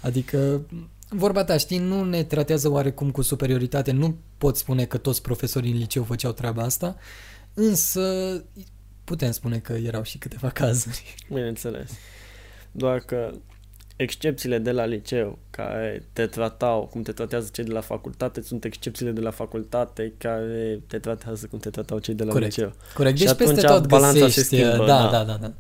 [0.02, 0.62] adică
[1.10, 5.72] vorba ta, știi, nu ne tratează oarecum cu superioritate, nu pot spune că toți profesorii
[5.72, 6.96] în liceu făceau treaba asta,
[7.56, 8.02] Însă
[9.04, 11.16] putem spune că erau și câteva cazuri.
[11.28, 11.92] Bineînțeles.
[12.72, 13.32] Doar că
[13.96, 18.64] excepțiile de la liceu care te tratau cum te tratează cei de la facultate sunt
[18.64, 22.56] excepțiile de la facultate care te tratează cum te tratau cei de la Corect.
[22.56, 22.74] liceu.
[22.94, 25.10] Corect, Și deci peste atunci tot balanța se găsești, schimbă, da, da.
[25.10, 25.54] da, da, da.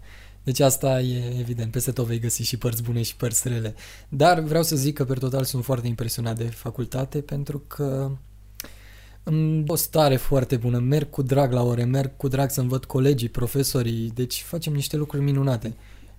[0.46, 3.76] Deci asta e evident, peste tot vei găsi și părți bune și părți rele.
[4.10, 8.12] Dar vreau să zic că pe total sunt foarte impresionat de facultate pentru că
[9.24, 12.84] în o stare foarte bună, merg cu drag la ore, merg cu drag să învăț
[12.84, 15.74] colegii, profesorii, deci facem niște lucruri minunate.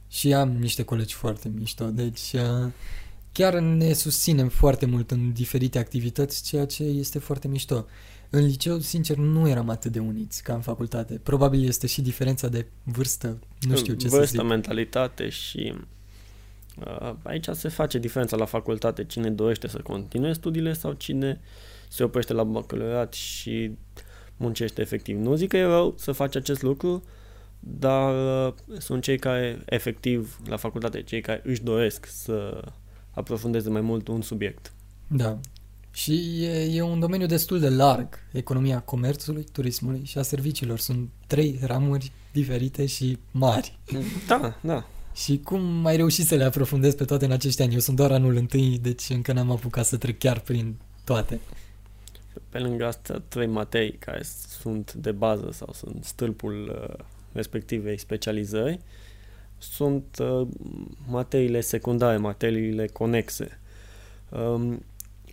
[0.08, 2.72] Și am niște colegi foarte mișto, deci uh,
[3.32, 7.86] chiar ne susținem foarte mult în diferite activități, ceea ce este foarte mișto.
[8.30, 11.20] În liceu, sincer, nu eram atât de uniți ca în facultate.
[11.22, 14.48] Probabil este și diferența de vârstă, nu știu ce Vârstă, să zic.
[14.48, 15.74] mentalitate și
[16.86, 21.40] uh, aici se face diferența la facultate cine dorește să continue studiile sau cine
[21.88, 23.70] se oprește la bacalaureat și
[24.36, 25.18] muncește efectiv.
[25.18, 27.02] Nu zic că e rău să faci acest lucru,
[27.60, 28.14] dar
[28.46, 32.64] uh, sunt cei care efectiv la facultate, cei care își doresc să
[33.10, 34.72] aprofundeze mai mult un subiect.
[35.06, 35.38] Da.
[35.96, 38.08] Și e, e un domeniu destul de larg.
[38.32, 40.78] Economia comerțului, turismului și a serviciilor.
[40.78, 43.78] Sunt trei ramuri diferite și mari.
[44.26, 44.86] Da, da.
[45.14, 47.72] Și cum ai reușit să le aprofundezi pe toate în acești ani?
[47.72, 51.40] Eu sunt doar anul întâi, deci încă n-am apucat să trec chiar prin toate.
[52.48, 54.22] Pe lângă astea, trei materii care
[54.60, 58.80] sunt de bază sau sunt stâlpul uh, respectivei specializări,
[59.58, 60.48] sunt uh,
[61.08, 63.58] materiile secundare, materiile conexe.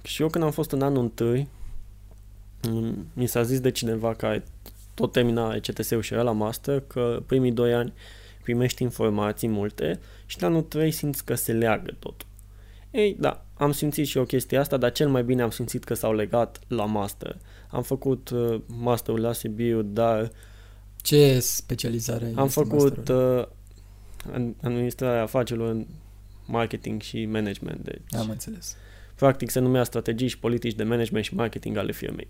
[0.03, 1.47] Um, și eu când am fost în anul întâi,
[2.69, 4.43] um, mi s-a zis de cineva care
[4.93, 7.93] tot termina ECTS-ul și era la master că primii doi ani
[8.43, 12.27] primești informații multe și la anul 3 simți că se leagă totul.
[12.91, 15.93] Ei, da, am simțit și eu chestia asta, dar cel mai bine am simțit că
[15.93, 17.37] s-au legat la master.
[17.69, 20.31] Am făcut uh, masterul la Sibiu, dar
[21.01, 23.37] Ce specializare am este făcut masterul?
[23.39, 23.45] uh,
[24.33, 25.85] în- administrarea afacerilor în
[26.45, 27.83] marketing și management.
[27.83, 28.75] Deci, Am înțeles.
[29.15, 32.27] Practic se numea strategii și politici de management și marketing ale firmei.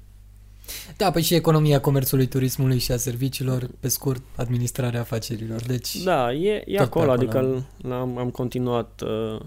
[0.97, 5.61] Da, păi și economia comerțului, turismului și a serviciilor, pe scurt, administrarea afacerilor.
[5.61, 7.55] Deci, Da, e, e Tot acolo, pe acolo.
[7.55, 9.41] adică am, am continuat uh,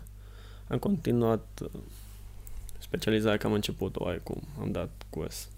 [0.69, 1.69] am continuat uh,
[2.79, 5.49] specializarea că am început oarecum, am dat curs.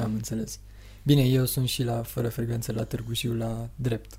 [0.00, 0.58] am înțeles.
[1.02, 4.14] Bine, eu sunt și la Fără Frecvență la Târgu Jiu la drept.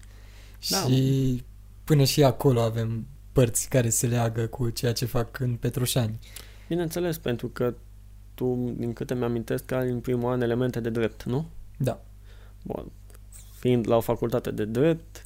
[0.70, 0.78] Da.
[0.78, 1.44] Și
[1.84, 6.20] până și acolo avem părți care se leagă cu ceea ce fac în Petroșani.
[6.68, 7.74] Bineînțeles, pentru că
[8.34, 11.46] tu, din câte mi-amintesc, ai în primul an elemente de drept, nu?
[11.78, 12.02] Da.
[12.64, 12.92] Bun.
[13.60, 15.24] Fiind la o facultate de drept,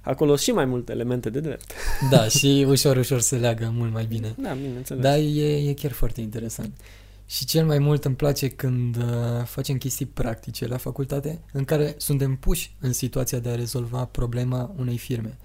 [0.00, 1.72] acolo sunt și mai multe elemente de drept.
[2.10, 4.34] Da, și ușor, ușor se leagă mult mai bine.
[4.38, 5.02] Da, bineînțeles.
[5.02, 6.72] Da, e, e chiar foarte interesant.
[7.26, 9.02] Și cel mai mult îmi place când uh,
[9.44, 14.74] facem chestii practice la facultate în care suntem puși în situația de a rezolva problema
[14.76, 15.36] unei firme.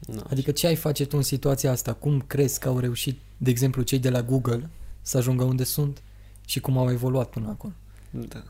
[0.00, 0.22] Da.
[0.30, 1.92] Adică ce ai face tu în situația asta?
[1.92, 4.70] Cum crezi că au reușit, de exemplu, cei de la Google
[5.02, 6.02] să ajungă unde sunt
[6.46, 7.74] și cum au evoluat până acum?
[8.10, 8.42] Da.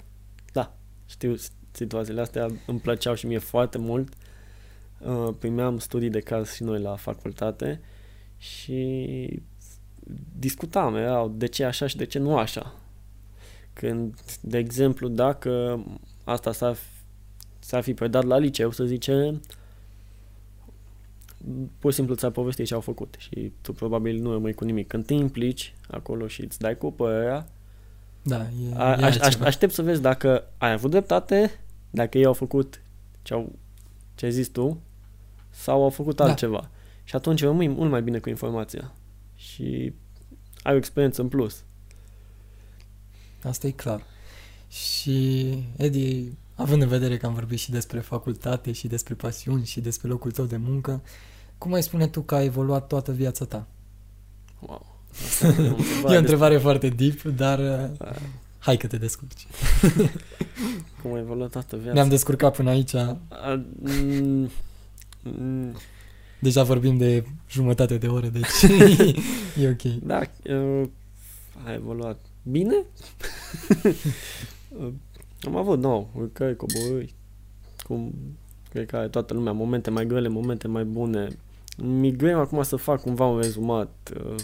[0.53, 0.77] da.
[1.07, 1.37] Știu
[1.71, 4.13] situațiile astea, îmi plăceau și mie foarte mult.
[4.99, 7.81] Uh, primeam studii de caz și noi la facultate
[8.37, 9.43] și
[10.39, 12.75] discutam, erau de ce așa și de ce nu așa.
[13.73, 15.85] Când, de exemplu, dacă
[16.25, 17.05] asta s-ar, fi-
[17.59, 19.41] s-ar fi predat la liceu, să zicem,
[21.79, 24.87] pur și simplu ți-ar povesti ce au făcut și tu probabil nu rămâi cu nimic.
[24.87, 27.49] Când te implici acolo și îți dai cu părerea,
[28.23, 29.47] Da, e, a, e aș, aș, altceva.
[29.47, 32.83] aștept să vezi dacă ai avut dreptate, dacă ei au făcut
[33.23, 33.53] ce, au,
[34.15, 34.81] ce ai zis tu,
[35.51, 36.25] sau au făcut Da.
[36.25, 36.71] altceva.
[37.05, 38.93] Și atunci rămâi mult mai bine cu informația.
[39.35, 39.93] Și
[40.63, 41.65] ai o experiență în plus.
[43.43, 44.03] Asta e clar.
[44.69, 49.81] Și, Edi, având în vedere că am vorbit și despre facultate și despre pasiuni și
[49.81, 51.03] despre locul tău de muncă,
[51.59, 53.67] cum ai spune tu că a evoluat toată viața ta?
[54.61, 54.97] Wow.
[55.25, 58.23] Asta e o întrebare E o întrebare foarte deep, dar uh, despre-
[58.59, 59.47] hai că te descurci.
[61.03, 61.93] Cum a evoluat toată viața.
[61.93, 63.19] Ne-am descurcat până aici, A,
[63.81, 64.51] mm,
[65.23, 65.77] mm,
[66.41, 68.63] deja vorbim de jumătate de oră, deci
[69.63, 69.83] e ok.
[69.83, 70.89] Da, uh,
[71.65, 72.85] a evoluat bine.
[75.43, 77.15] Uh, Am avut, nou, urcări, coborâri,
[77.87, 78.15] cum
[78.71, 81.29] cred că are toată lumea, momente mai grele, momente mai bune.
[81.77, 83.91] Mi greu acum să fac cumva un rezumat,
[84.25, 84.35] uh,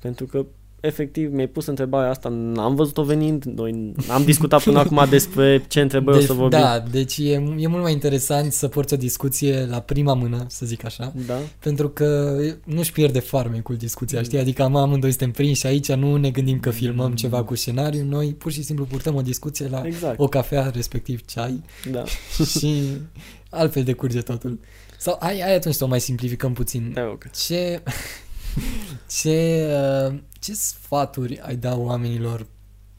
[0.00, 0.46] pentru că
[0.80, 5.80] efectiv mi-ai pus întrebarea asta, n-am văzut-o venind, noi n-am discutat până acum despre ce
[5.80, 6.58] întrebări o Deci, să vorbim.
[6.58, 10.66] da, deci e, e mult mai interesant să porți o discuție la prima mână, să
[10.66, 11.38] zic așa, da?
[11.58, 14.38] pentru că nu-și pierde farmecul discuția, știi?
[14.38, 18.34] Adică am amândoi suntem prinși aici, nu ne gândim că filmăm ceva cu scenariu, noi
[18.34, 22.04] pur și simplu purtăm o discuție la Exact, o cafea, respectiv ceai da.
[22.58, 22.82] și
[23.50, 24.58] altfel decurge totul.
[24.98, 26.90] Sau hai, hai atunci să o mai simplificăm puțin.
[26.94, 27.30] Te rog.
[27.46, 27.82] Ce,
[29.20, 29.66] ce,
[30.08, 32.46] uh, ce sfaturi ai da oamenilor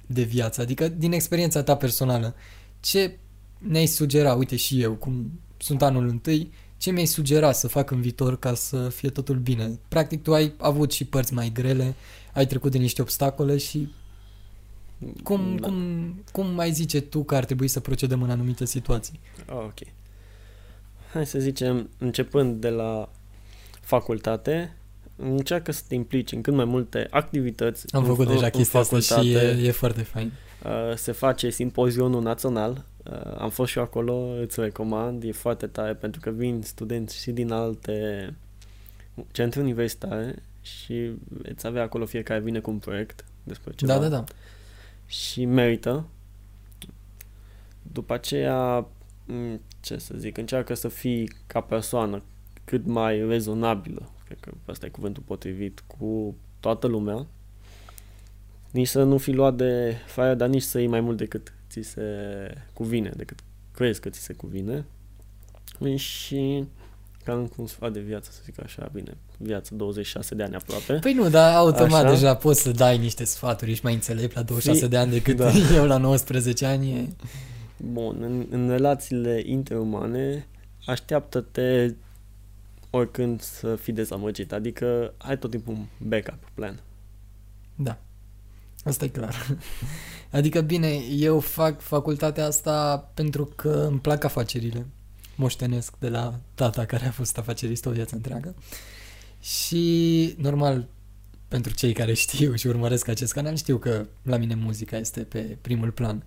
[0.08, 0.62] de viață?
[0.62, 2.36] Adică din experiența ta personală,
[2.80, 3.18] ce
[3.58, 8.02] ne-ai sugera, uite și eu, cum sunt anul întâi, ce mi-ai sugera să fac în
[8.02, 9.80] viitor ca să fie totul bine?
[9.88, 11.96] Practic tu ai avut și părți mai grele,
[12.34, 13.92] ai trecut de niște obstacole și
[15.24, 15.68] cum, Da.
[15.68, 19.20] cum, cum mai zice tu că ar trebui să procedăm în anumite situații?
[19.46, 19.80] Ah, ok.
[21.14, 23.10] Hai să zicem, începând de la
[23.82, 24.78] facultate,
[25.22, 27.94] încearcă să te implici în cât mai multe activități.
[27.96, 29.46] Am în- făcut în, deja în chestia asta și facultate.
[29.46, 30.32] e, e foarte fain.
[30.66, 32.86] Uh, se face simpozionul național.
[33.12, 37.22] Uh, am fost și eu acolo, îți recomand, e foarte tare pentru că vin studenți
[37.22, 38.34] și din alte
[39.32, 44.08] centre universitare și veți avea acolo fiecare vine cu un proiect despre ceva Da, da,
[44.08, 44.24] da.
[45.06, 46.06] și merită.
[47.92, 48.86] După aceea,
[49.26, 52.22] m, ce să zic, încearcă să fii ca persoană
[52.66, 57.26] cât mai rezonabilă, cred că ăsta e cuvântul potrivit, cu toată lumea.
[58.72, 61.82] Nici să nu fi luat de fraia, dar nici să iei mai mult decât ți
[61.82, 62.02] se
[62.74, 63.40] cuvine, decât
[63.72, 64.86] crezi că ți se cuvine.
[65.96, 66.64] Și
[67.24, 70.94] cam cum sfat de viață, să zic așa, bine, viață 26 de ani aproape.
[70.94, 72.14] Păi nu, dar automat Așa.
[72.14, 75.36] deja poți să dai niște sfaturi, ești mai înțelept la 26 Fi- de ani decât
[75.38, 75.52] da.
[75.74, 76.92] eu la 19 ani.
[76.92, 77.08] E...
[77.78, 80.48] Bun, în, în relațiile interumane,
[80.86, 81.94] așteaptă-te
[82.90, 86.80] oricând să fii dezamăgit, adică ai tot timpul un backup plan.
[87.76, 88.00] Da,
[88.84, 89.36] asta e clar.
[90.32, 94.86] Adică bine, eu fac facultatea asta pentru că îmi plac afacerile.
[95.36, 98.56] Moștenesc de la tata care a fost afacerist o viață întreagă.
[99.42, 100.88] Și, normal,
[101.48, 105.58] pentru cei care știu și urmăresc acest canal, știu că la mine muzica este pe
[105.62, 106.24] primul plan.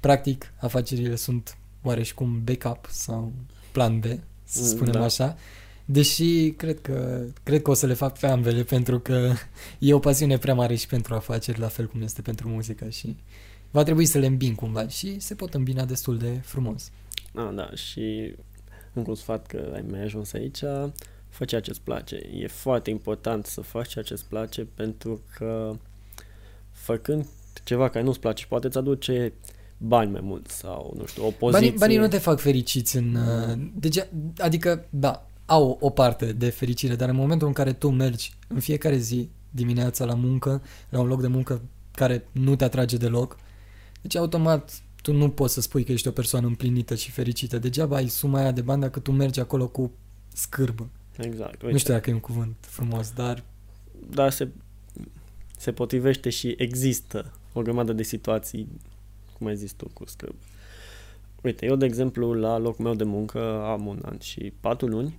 [0.00, 3.32] Practic, afacerile sunt oareși cum backup sau
[3.72, 4.04] plan B,
[4.44, 5.04] să spunem Da.
[5.04, 5.36] așa.
[5.90, 9.32] Deși cred că, cred că o să le fac pe ambele pentru că
[9.78, 13.16] e o pasiune prea mare și pentru afaceri, la fel cum este pentru muzică și
[13.70, 16.90] va trebui să le îmbin cumva și se pot îmbina destul de frumos.
[17.34, 18.34] Ah, da, și
[18.92, 20.60] încă un sfat că ai mai ajuns aici,
[21.28, 22.16] fă ceea ce îți place.
[22.34, 25.76] E foarte important să faci ceea ce îți place pentru că
[26.70, 27.26] făcând
[27.64, 29.32] ceva care nu-ți place, poate îți aduce
[29.78, 31.66] bani mai mult sau, nu știu, o poziție.
[31.66, 33.14] Banii, banii nu te fac fericiți în...
[33.14, 34.06] uh, Dege,
[34.38, 38.60] adică, da, au o parte de fericire, dar în momentul în care tu mergi în
[38.60, 43.36] fiecare zi dimineața la muncă, la un loc de muncă care nu te atrage deloc,
[44.02, 47.58] deci automat tu nu poți să spui că ești o persoană împlinită și fericită.
[47.58, 49.90] Degeaba ai suma aia de bani dacă tu mergi acolo cu
[50.32, 50.88] scârbă.
[51.16, 51.62] Exact.
[51.62, 53.44] Uite, Nu știu dacă e un cuvânt frumos, dar
[54.10, 54.48] Dar se,
[55.58, 58.68] se potrivește și există o grămadă de situații,
[59.38, 60.34] cum ai zis tu, cu scârb.
[61.42, 65.18] Uite, eu, de exemplu, la locul meu de muncă am un an și patru luni.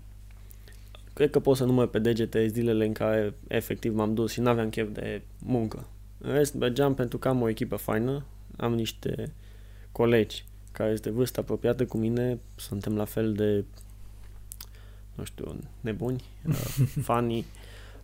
[1.19, 4.69] Cred că pot să număr pe degete zilele în care efectiv m-am dus și n-aveam
[4.69, 5.88] chef de muncă.
[6.17, 8.25] În rest, mergeam pentru că am o echipă faină,
[8.58, 9.34] am niște
[9.91, 13.63] colegi care este de vârstă apropiată cu mine, suntem la fel de,
[15.15, 17.45] nu știu, nebuni, uh, funny,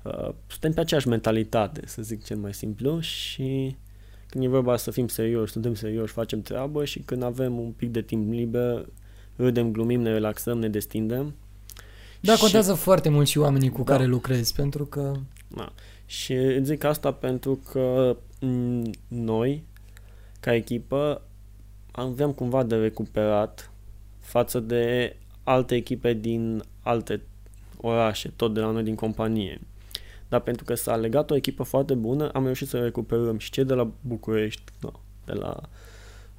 [0.05, 3.75] Uh, suntem pe aceeași mentalitate, să zic cel mai simplu și
[4.27, 7.91] când e vorba să fim serioși, suntem serioși, facem treabă și când avem un pic
[7.91, 8.85] de timp liber,
[9.35, 11.33] râdem, glumim, ne relaxăm, ne destindem.
[12.25, 13.91] Da, Și- contează foarte mult și oamenii cu Da.
[13.91, 15.11] care lucrezi, pentru că
[15.47, 15.71] Da.
[16.05, 19.63] Și îți zic asta pentru că m, noi,
[20.39, 21.21] ca echipă,
[21.91, 23.71] aveam cumva de recuperat
[24.19, 27.21] față de alte echipe din alte
[27.81, 29.61] orașe, tot de la noi din companie.
[30.29, 33.63] Dar pentru că s-a legat o echipă foarte bună, am reușit să recuperăm și cei
[33.65, 34.91] de la București, no,
[35.25, 35.59] de la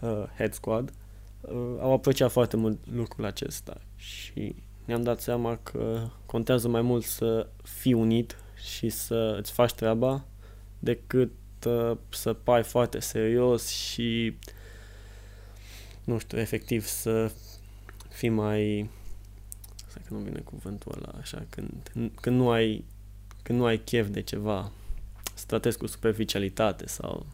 [0.00, 0.92] uh, Head Squad,
[1.40, 4.54] uh, au apreciat foarte mult lucrul acesta și
[4.86, 8.36] ne-am dat seama că contează mai mult să fii unit
[8.76, 10.24] și să îți faci treaba
[10.78, 11.32] decât
[11.66, 14.36] uh, să pari foarte serios și
[16.04, 17.30] nu știu, efectiv să
[18.08, 18.90] fii mai
[19.86, 22.84] să că nu vine cuvântul ăla așa când, când nu ai
[23.42, 24.70] când nu ai chef de ceva
[25.34, 27.26] să tratezi cu superficialitate sau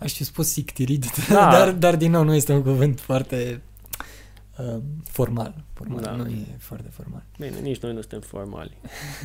[0.00, 1.50] Aș fi spus sictirid, Da.
[1.56, 3.62] dar, dar din nou nu este un cuvânt foarte
[4.58, 5.64] uh, formal.
[5.72, 6.00] formal.
[6.02, 6.14] Da.
[6.14, 7.24] Nu e foarte formal.
[7.38, 8.76] bine, nici noi nu suntem formali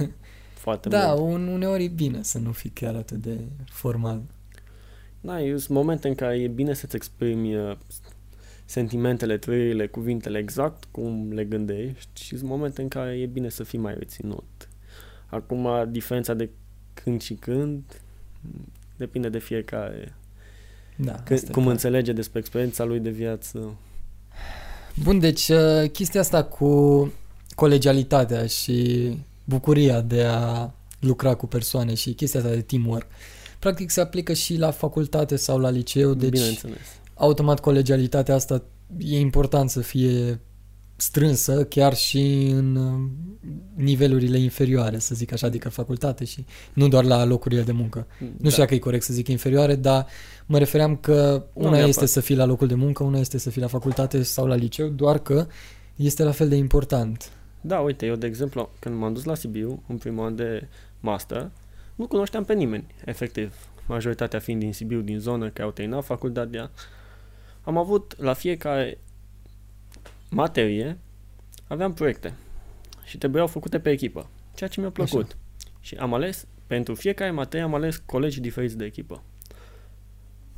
[0.64, 1.34] foarte Da, mult.
[1.34, 4.22] un, uneori e bine să nu fii chiar atât de formal.
[5.22, 7.78] Da, sunt momente în care e bine să-ți exprimi uh,
[8.66, 13.64] sentimentele, trăirile, cuvintele exact cum le gândești și sunt momente în care e bine să
[13.64, 14.70] fii mai reținut.
[15.30, 16.50] Acum, diferența de
[16.94, 18.02] când și când
[18.42, 20.16] m, depinde de fiecare.
[20.96, 21.74] Da, Când, asta e cum clar.
[21.74, 23.76] înțelege despre experiența lui de viață.
[25.04, 27.12] Bun, deci uh, chestia asta cu
[27.56, 29.10] colegialitatea și
[29.44, 33.08] bucuria de a lucra cu persoane și chestia asta de teamwork,
[33.60, 36.78] practic se aplică și la facultate sau la liceu, deci Bineînțeles.
[37.14, 38.64] automat colegialitatea asta
[38.98, 40.40] e important să fie
[40.96, 43.10] strânsă chiar și în uh,
[43.76, 48.08] nivelurile inferioare, să zic așa, adică facultate și nu doar la locurile de muncă.
[48.38, 50.08] Nu știu dacă e corect să zic inferioare, dar
[50.46, 51.88] mă refeream că una neapărat.
[51.88, 54.56] este să fii la locul de muncă, una este să fii la facultate sau la
[54.56, 55.48] liceu, doar că
[55.96, 57.32] este la fel de important.
[57.62, 60.68] Da, uite, eu, de exemplu, când m-am dus la Sibiu, în primul an de
[61.00, 61.50] master,
[61.96, 63.56] nu cunoșteam pe nimeni, efectiv.
[63.88, 66.72] Majoritatea fiind din Sibiu, din zonă, care au terminat facultatea.
[67.62, 68.98] Am avut la fiecare
[70.30, 70.98] materie,
[71.68, 72.34] aveam proiecte
[73.04, 75.26] și trebuiau făcute pe echipă, ceea ce mi-a plăcut.
[75.26, 75.72] Așa.
[75.80, 79.24] Și am ales, pentru fiecare materie am ales colegi diferiți de echipă.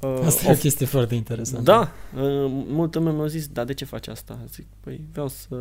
[0.04, 1.64] Uh, Asta e o of- chestie foarte interesantă.
[1.72, 1.80] da,
[2.22, 4.40] uh, multă lume mi-a zis, dar de ce faci asta?
[4.50, 5.56] Zic, păi vreau să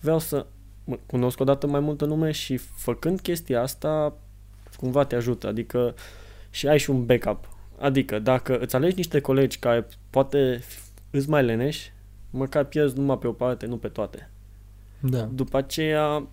[0.00, 0.46] vreau să
[0.84, 4.14] mă cunosc odată mai multă lume și făcând chestia asta
[4.76, 5.94] cumva te ajută, adică
[6.50, 7.48] și ai și un backup.
[7.78, 11.92] Adică dacă îți alegi niște colegi care poate f- îți mai leneși,
[12.30, 14.30] măcar pierzi numai pe o parte, nu pe toate.
[15.00, 15.22] da.
[15.32, 16.26] După aceea,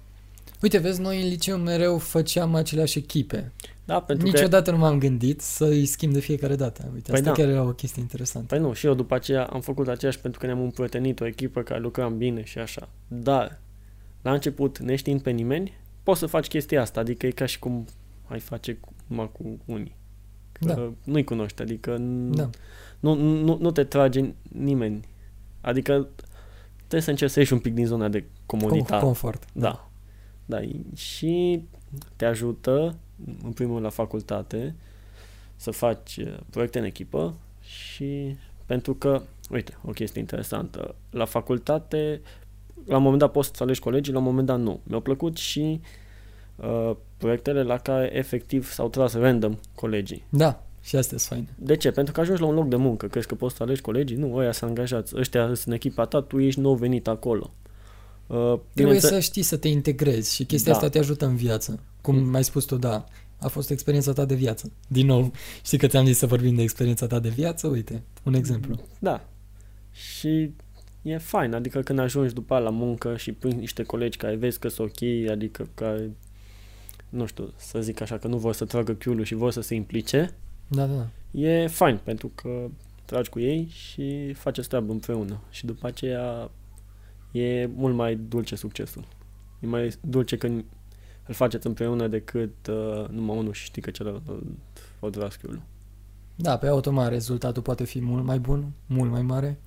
[0.63, 3.51] Uite, vezi, noi în liceu mereu făceam aceleași echipe.
[3.85, 6.89] da, pentru că Niciodată nu m-am gândit să-i schimb de fiecare dată.
[6.93, 7.35] Uite, Păi asta da.
[7.41, 8.47] chiar era o chestie interesantă.
[8.47, 11.61] Păi nu, și eu după aceea am făcut aceeași pentru că ne-am împrietenit o echipă
[11.61, 12.89] care lucram bine și așa.
[13.07, 13.59] Dar,
[14.21, 17.85] la început, neștiind pe nimeni, poți să faci chestia asta, adică e ca și cum
[18.27, 19.95] ai face cu, numai cu unii.
[20.51, 20.91] Că Da.
[21.03, 22.49] nu-i cunoști, adică n- Da.
[22.99, 25.07] nu, nu, nu te trage nimeni.
[25.61, 26.07] Adică
[26.77, 29.03] trebuie să încerci să ieși un pic din zona de Com- comoditate.
[29.05, 29.43] confort.
[29.53, 29.61] Da.
[29.69, 29.89] Da,
[30.95, 31.63] și
[32.15, 32.95] te ajută
[33.43, 34.75] în primul la facultate,
[35.55, 38.35] să faci uh, proiecte în echipă și
[38.65, 42.21] pentru că, uite, o chestie interesantă, la facultate,
[42.85, 44.79] la un moment dat poți să alegi colegii, la un moment dat nu.
[44.83, 45.81] Mi-au plăcut și
[46.55, 50.23] uh, proiectele la care efectiv s-au tras random colegii.
[50.29, 51.55] Da, și astea sunt faine.
[51.67, 51.91] De ce?
[51.91, 53.07] Pentru că ajungi la un loc de muncă.
[53.07, 54.17] Crezi că poți să alegi colegii?
[54.17, 55.17] Nu, ăia sunt angajați.
[55.17, 57.51] Ăștia sunt în echipa ta, tu ești nou venit acolo.
[58.33, 60.77] Uh, Trebuie să știi să te integrezi și chestia da.
[60.77, 61.79] asta te ajută în viață.
[62.01, 62.35] Cum mm.
[62.35, 63.05] ai spus tu, da,
[63.39, 64.71] a fost experiența ta de viață.
[64.87, 65.31] Din nou,
[65.63, 67.67] știi că ți-am zis să vorbim de experiența ta de viață?
[67.67, 68.79] Uite, un exemplu.
[68.99, 69.27] Da.
[69.91, 70.51] Și
[71.01, 74.67] e fain, adică când ajungi după la muncă și pui niște colegi care vezi că
[74.67, 76.11] sunt ok, adică care,
[77.09, 79.75] nu știu, să zic așa, că nu vor să tragă chiulul și vor să se
[79.75, 80.33] implice,
[80.67, 81.39] da, da, da.
[81.39, 82.69] e fain, pentru că
[83.05, 85.39] tragi cu ei și faceți treabă împreună.
[85.49, 86.51] Și după aceea
[87.33, 89.07] e mult mai dulce succesul.
[89.59, 90.65] E mai dulce când
[91.27, 94.23] îl faceți împreună decât uh, numai unul și știi că celălalt
[94.99, 95.61] o draschiul.
[96.35, 99.59] Da, pe automat rezultatul poate fi mult mai bun, mult mai mare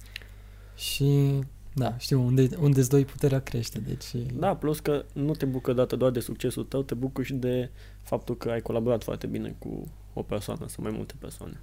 [0.77, 1.41] și
[1.79, 4.05] da, știu, unde, unde doi puterea crește, deci...
[4.35, 7.71] Da, plus că nu te bucură dată doar de succesul tău, te bucuri și de
[8.03, 11.61] faptul că ai colaborat foarte bine cu o persoană sau mai multe persoane.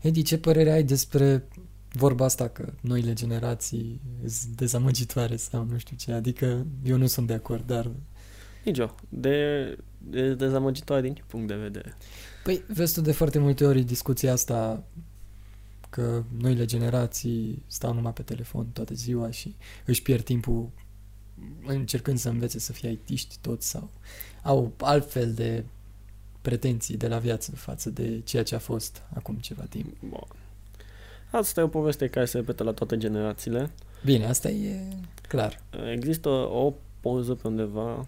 [0.00, 1.48] Edi, ce părere ai despre
[1.92, 7.26] vorba asta că noile generații sunt dezamăgitoare sau nu știu ce, adică eu nu sunt
[7.26, 7.90] de acord, dar
[8.64, 8.94] nici eu.
[9.08, 11.96] De, de dezamăgitoare din ce punct de vedere?
[12.44, 14.84] Păi, vezi tu de foarte multe ori discuția asta
[15.90, 20.70] că noile generații stau numai pe telefon toată ziua și își pierd timpul
[21.66, 23.90] încercând să învețe să fie aitiști toți sau
[24.42, 25.64] au altfel de
[26.42, 29.96] pretenții de la viață față de ceea ce a fost acum ceva timp.
[30.00, 30.26] Bun.
[31.36, 33.70] Asta e o poveste care se repetă la toate generațiile.
[34.04, 34.80] Bine, asta e
[35.28, 35.60] clar.
[35.92, 38.06] Există o poză pe undeva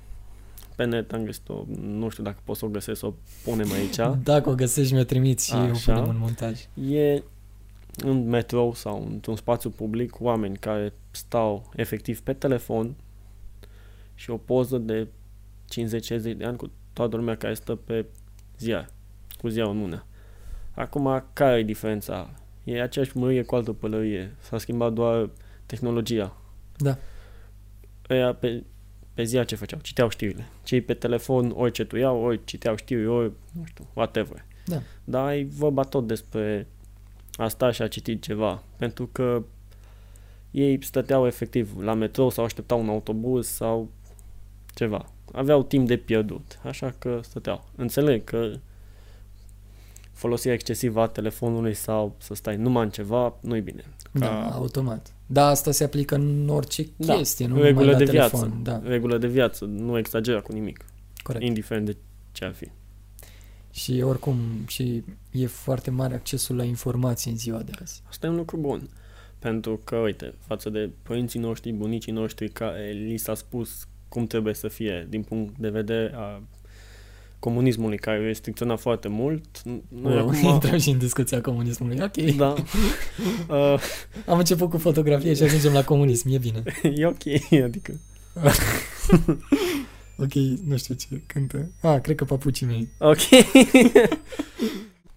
[0.78, 3.12] pe net am găsit-o, nu știu dacă poți să o găsesc, să o
[3.44, 3.96] punem aici.
[4.24, 5.92] Dacă o găsești, mi-o trimiți și Așa.
[5.92, 6.68] o punem în montaj.
[6.90, 7.22] E
[7.96, 12.94] în metrou sau într-un spațiu public oameni care stau efectiv pe telefon
[14.14, 18.06] și o poză de 50-60 de ani cu toată lumea care stă pe
[18.58, 18.88] ziar,
[19.40, 20.04] cu ziarul în mână.
[20.74, 22.30] Acum, care e diferența?
[22.68, 24.36] E aceeași mărie cu altă pălărie.
[24.40, 25.30] S-a schimbat doar
[25.66, 26.36] tehnologia.
[26.76, 26.98] Da.
[28.08, 28.64] Ea pe
[29.18, 29.80] pe ziua ce făceau?
[29.82, 30.46] Citeau știrile.
[30.62, 34.44] Cei pe telefon ori cetuiau, ori citeau știri, ori, nu știu, whatever.
[34.64, 34.82] Da.
[35.04, 36.66] Dar ai vorba tot despre
[37.32, 38.62] asta și a citit ceva.
[38.76, 39.42] Pentru că
[40.50, 43.90] ei stăteau efectiv la metrou sau așteptau un autobuz sau
[44.74, 45.12] ceva.
[45.32, 47.68] Aveau timp de pierdut, așa că stăteau.
[47.76, 48.52] Înțeleg că
[50.18, 53.84] folosirea excesivă a telefonului sau să stai numai în ceva, nu-i bine.
[54.12, 54.18] Ca...
[54.18, 55.14] Da, automat.
[55.26, 58.62] Da, asta se aplică în orice da, chestie, nu regulă numai de la viață, telefon.
[58.62, 58.80] Da.
[58.84, 60.84] Regulă de viață, nu exagera cu nimic.
[61.22, 61.44] Corect.
[61.44, 61.96] Indiferent de
[62.32, 62.68] ce ar fi.
[63.70, 68.02] Și oricum, și e foarte mare accesul la informații în ziua de azi.
[68.08, 68.88] Asta e un lucru bun.
[69.38, 74.54] Pentru că, uite, față de părinții noștri, bunicii noștri, care li s-a spus cum trebuie
[74.54, 76.42] să fie din punct de vedere a
[77.38, 79.62] comunismului care restricționa foarte mult.
[79.88, 80.48] Noi wow, acum...
[80.52, 82.36] Intrăm și în discuția comunismului, ok.
[82.36, 82.54] Da.
[83.48, 83.80] Uh...
[84.26, 86.62] Am început cu fotografie și ajungem la comunism, e bine.
[86.96, 87.92] e ok, adică...
[90.16, 90.34] ok,
[90.64, 91.70] nu știu ce cântă.
[91.80, 92.88] Ah, cred că papucii mei.
[92.98, 93.18] Ok.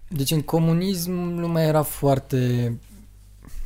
[0.07, 2.73] deci în comunism lumea era foarte...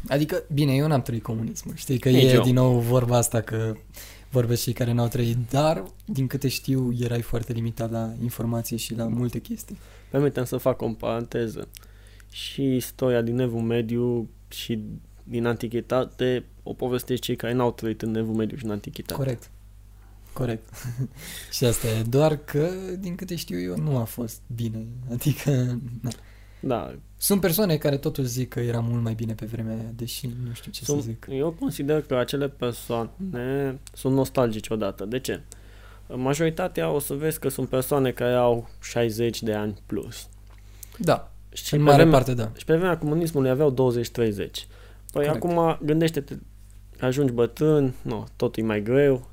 [0.07, 2.43] Adică, bine, eu n-am trăit comunismul, știi că Nici e eu.
[2.43, 3.75] din nou vorba asta că
[4.35, 8.95] vorbesc cei care n-au trăit, dar, din câte știu, erai foarte limitat la informație și
[8.95, 9.77] la multe chestii.
[10.11, 11.67] Permitem să fac o paranteză.
[12.31, 14.79] Și istoria din Evul Mediu și
[15.23, 19.13] din Antichitate o povestesc cei care n-au trăit în Evul Mediu și în Antichitate.
[19.13, 19.51] Corect.
[20.33, 20.69] Corect.
[21.55, 22.01] și asta e.
[22.01, 22.69] Doar că,
[22.99, 24.85] din câte știu eu, nu a fost bine.
[25.11, 26.11] Adică, na.
[26.59, 26.95] Da.
[27.17, 30.53] Sunt persoane care totuși zic că era mult mai bine pe vremea aia, deși nu
[30.53, 31.27] știu ce sunt, să zic.
[31.29, 35.05] Eu consider că acele persoane sunt nostalgice odată.
[35.05, 35.41] De ce?
[36.07, 40.27] Majoritatea o să vezi că sunt persoane care au 60 de ani plus.
[40.97, 41.31] Da.
[41.53, 42.51] Și în mare vremea, parte, da.
[42.57, 43.75] Și pe vremea comunismului aveau 20-30.
[44.15, 44.55] Păi
[45.11, 45.35] Corect.
[45.35, 46.35] acum gândește-te,
[46.99, 49.29] ajungi bătrân, nu, totul e mai greu.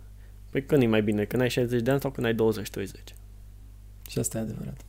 [0.51, 3.15] Păi când e mai bine, când ai 60 de ani sau când ai 20-30?
[4.09, 4.85] Și asta e adevărat.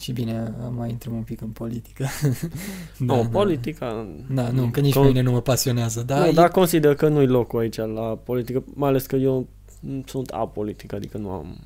[0.00, 2.06] Și bine, mai intrăm un pic în politică.
[2.98, 4.06] da, no, politica...
[4.30, 5.06] Da, nu, că nici con...
[5.06, 6.02] mine nu mă pasionează.
[6.02, 6.32] Da, nu, e...
[6.32, 9.48] dar consider că nu-i locul aici la politică, mai ales că eu
[10.06, 11.56] sunt apolitic, adică nu am...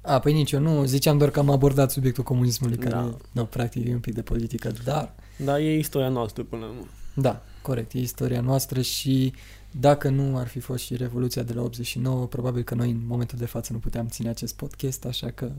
[0.00, 3.16] A, păi nici eu nu, ziceam doar că am abordat subiectul comunismului, care, da.
[3.32, 5.14] no, practic, e un pic de politică, dar...
[5.44, 6.86] Da, e istoria noastră până la urmă.
[7.14, 9.32] Da, corect, e istoria noastră și
[9.70, 13.38] dacă nu ar fi fost și Revoluția de la 89, probabil că noi în momentul
[13.38, 15.50] de față nu puteam ține acest podcast, așa că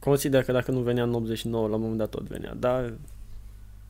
[0.00, 2.92] Consider că dacă nu venea în 89, la un moment dat tot venea, dar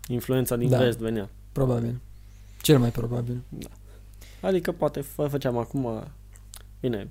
[0.09, 0.79] influența din Da.
[0.79, 1.29] vest venea.
[1.53, 2.01] Probabil.
[2.63, 3.41] Cel mai probabil.
[4.41, 6.05] Adică poate fă- făceam acum,
[6.81, 7.09] bine,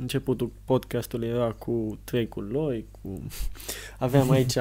[0.00, 3.22] începutul podcastului era cu trei culori, cu...
[3.98, 4.56] aveam aici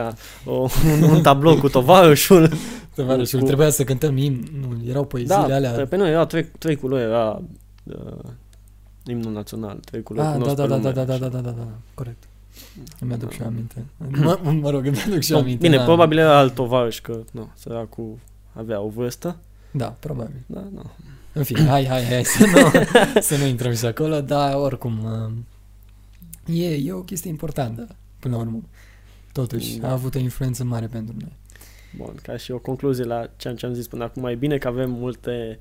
[0.46, 0.68] o,
[1.02, 2.50] un, un tablou cu tovarășul.
[2.96, 5.72] Tovarășul, Cu- trebuia să cântăm im, nu, erau poeziile Da, alea.
[5.72, 7.42] pe, pe noi era trei, trei culori, era
[7.84, 8.30] uh,
[9.06, 11.28] imnul național, trei culori Ah, da, cunosc da, pe da, lume, da, da, da, așa.
[11.28, 12.24] da, da, da, da, corect.
[13.00, 13.86] Îmi aduc și eu aminte.
[13.98, 15.68] Mă, mă rog, îmi aduc și eu Nu, aminte.
[15.68, 15.84] Bine, da.
[15.84, 18.18] probabil era alt tovarăș, că nu, săracul
[18.54, 19.38] avea o vârstă.
[19.72, 20.44] Da, probabil.
[20.46, 20.92] Da, nu.
[21.34, 22.72] În fine, hai, hai, hai să nu,
[23.22, 25.04] să nu intrăm și acolo, dar oricum
[26.48, 28.62] uh, e, e o chestie importantă, până la urmă.
[29.32, 29.88] Totuși, Da.
[29.88, 31.32] a avut o influență mare pentru noi.
[31.98, 34.68] Bun, ca și o concluzie la ceea ce am zis până acum, e bine că
[34.68, 35.60] avem multe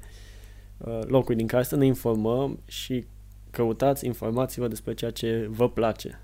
[0.79, 3.05] uh, locuri din care să ne informăm și
[3.51, 6.21] căutați, informați-vă despre ceea ce vă place.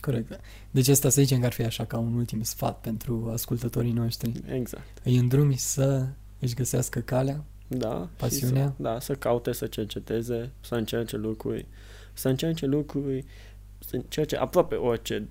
[0.00, 0.40] Corect.
[0.70, 4.32] Deci asta să zicem că ar fi așa ca un ultim sfat pentru ascultătorii noștri.
[4.54, 4.98] Exact.
[5.04, 6.06] Îi îndrumi să
[6.38, 8.08] își găsească calea, Da.
[8.10, 8.66] și Pasiunea?
[8.66, 11.66] Să, da, să caute, să cerceteze, să încerce lucruri,
[12.12, 13.24] să încerce lucruri,
[13.78, 15.28] să încerce aproape orice.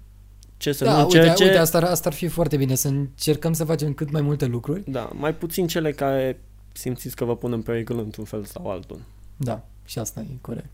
[0.58, 2.88] Ce să da, nu uite, încerce, uite asta, ar, asta ar fi foarte bine, să
[2.88, 4.92] încercăm să facem cât mai multe lucruri.
[4.92, 6.42] da, mai puțin cele care
[6.74, 9.02] simțiți că vă pun în pericol într-un fel sau altul.
[9.38, 10.70] Da, și asta e corect.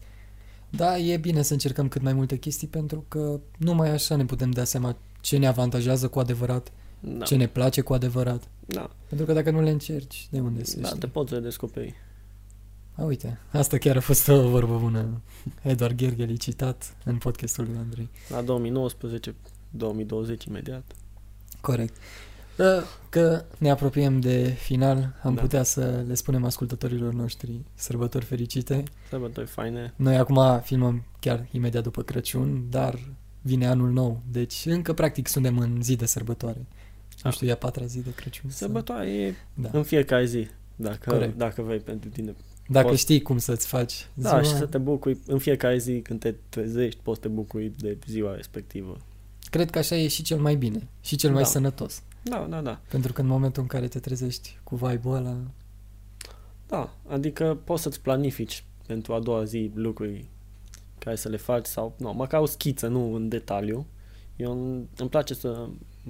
[0.70, 4.52] Da, e bine să încercăm cât mai multe chestii pentru că numai așa ne putem
[4.52, 8.48] da seama ce ne avantajează cu adevărat, Da, ce ne place cu adevărat.
[8.66, 11.00] da, Pentru că dacă nu le încerci, de unde să da, știi?
[11.00, 11.94] te poți redescoperi.
[12.96, 15.22] A, uite, asta chiar a fost o vorbă bună.
[15.62, 18.10] Eduard Ghergheli citat în podcastul lui Andrei.
[18.30, 19.36] La 2019,
[19.70, 20.84] 2020 imediat.
[21.62, 21.96] Corect.
[22.56, 25.42] Că, că ne apropiem de final, am Da.
[25.42, 28.84] putea să le spunem ascultătorilor noștri sărbători fericite.
[29.10, 29.94] Sărbători faine.
[29.96, 33.00] Noi acum filmăm chiar imediat după Crăciun, dar
[33.42, 36.66] vine anul nou, deci încă practic suntem în zi de sărbătoare.
[37.22, 37.22] Da.
[37.24, 38.50] Nu știu, e a patra zi de Crăciun.
[38.50, 39.70] sau- Sărbătoare e Da.
[39.74, 41.38] în fiecare zi, dacă, Corect.
[41.38, 42.36] dacă vrei pentru tine.
[42.70, 46.00] Dacă poți- știi cum să-ți faci Da, ziua, și să te bucuri în fiecare zi
[46.02, 48.98] când te trezești, poți să te bucuri de ziua respectivă.
[49.50, 51.48] cred că așa e și cel mai bine și cel mai Da.
[51.48, 52.02] sănătos.
[52.30, 52.80] Da, da, da.
[52.90, 55.36] Pentru că în momentul în care te trezești cu vibe-ul ăla,
[56.68, 60.26] Da, adică poți să-ți planifici pentru a doua zi lucruri
[61.00, 63.86] care să le faci sau, nu, măcar o schiță, nu în detaliu.
[64.36, 65.68] Eu îmi îmi place să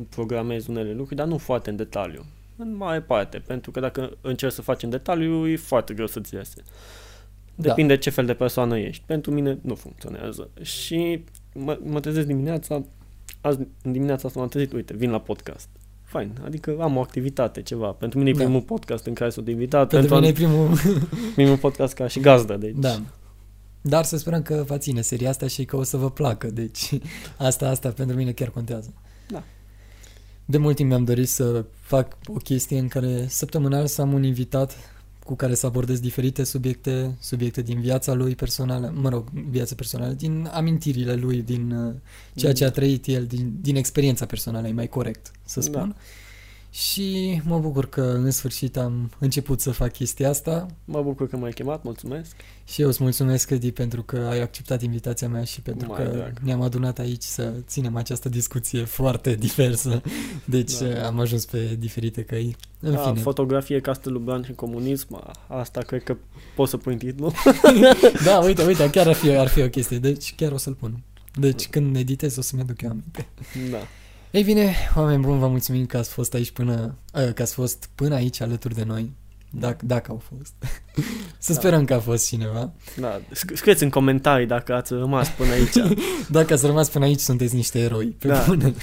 [0.09, 2.25] programez unele lucruri, dar nu foarte în detaliu.
[2.57, 6.33] În mare parte, pentru că dacă încerci să faci în detaliu, e foarte greu să-ți
[6.33, 6.63] iese.
[7.55, 7.67] Da.
[7.67, 9.03] Depinde ce fel de persoană ești.
[9.05, 10.49] Pentru mine nu funcționează.
[10.61, 12.83] Și mă, mă trezesc dimineața,
[13.41, 15.69] azi în dimineața asta m-am trezit, uite, vin la podcast.
[16.05, 17.87] Fain, adică am o activitate, ceva.
[17.87, 18.39] Pentru mine e Da.
[18.43, 19.89] primul podcast în care sunt invitat.
[19.89, 20.69] pentru mine e primul...
[21.35, 22.75] primul podcast ca și gazdă, deci.
[22.75, 23.01] da.
[23.81, 26.89] Dar să sperăm că va ține seria asta și că o să vă placă, deci
[27.37, 28.93] asta, asta pentru mine chiar contează.
[29.27, 29.43] Da.
[30.45, 34.23] De mult timp mi-am dorit să fac o chestie în care săptămânal să am un
[34.23, 34.77] invitat
[35.25, 40.13] cu care să abordez diferite subiecte, subiecte din viața lui personală, mă rog, viața personală,
[40.13, 41.93] din amintirile lui, din uh,
[42.35, 45.95] ceea ce a trăit el, din, din experiența personală, e mai corect să Da.
[46.75, 47.03] Spun.
[47.03, 51.37] Și mă bucur că în sfârșit am început să fac chestia asta Mă bucur că
[51.37, 52.35] m-ai chemat, mulțumesc.
[52.63, 56.09] și eu îți mulțumesc, Edi, pentru că ai acceptat invitația mea și pentru Mai că
[56.09, 56.37] drag.
[56.43, 60.01] ne-am adunat aici să ținem această discuție foarte diversă.
[60.45, 60.87] Deci Da.
[60.87, 61.05] da.
[61.07, 62.55] am ajuns pe diferite căi.
[62.79, 63.19] În Da, fine.
[63.19, 66.15] fotografie, Castelul Bran și comunism, a, asta cred că
[66.55, 67.31] pot să pun titlul.
[68.25, 69.99] da, uite, uite, chiar ar fi, ar fi o chestie.
[69.99, 70.99] Deci chiar o să-l pun.
[71.35, 73.27] Deci când editez o să-mi aduc eu aminte.
[73.71, 73.77] da.
[74.35, 77.89] Ei bine, oameni buni, vă mulțumim că ați fost aici până, uh, că ați fost
[77.95, 79.11] până aici alături de noi.
[79.51, 80.53] Dacă, dacă au fost.
[81.39, 81.59] să Da.
[81.59, 82.71] sperăm că a fost cineva.
[82.99, 85.97] Da, sc- scrieți în comentarii dacă ați rămas până aici.
[86.29, 88.05] Dacă ați rămas până aici, sunteți niște eroi.
[88.05, 88.43] Pe Da.
[88.47, 88.63] bune.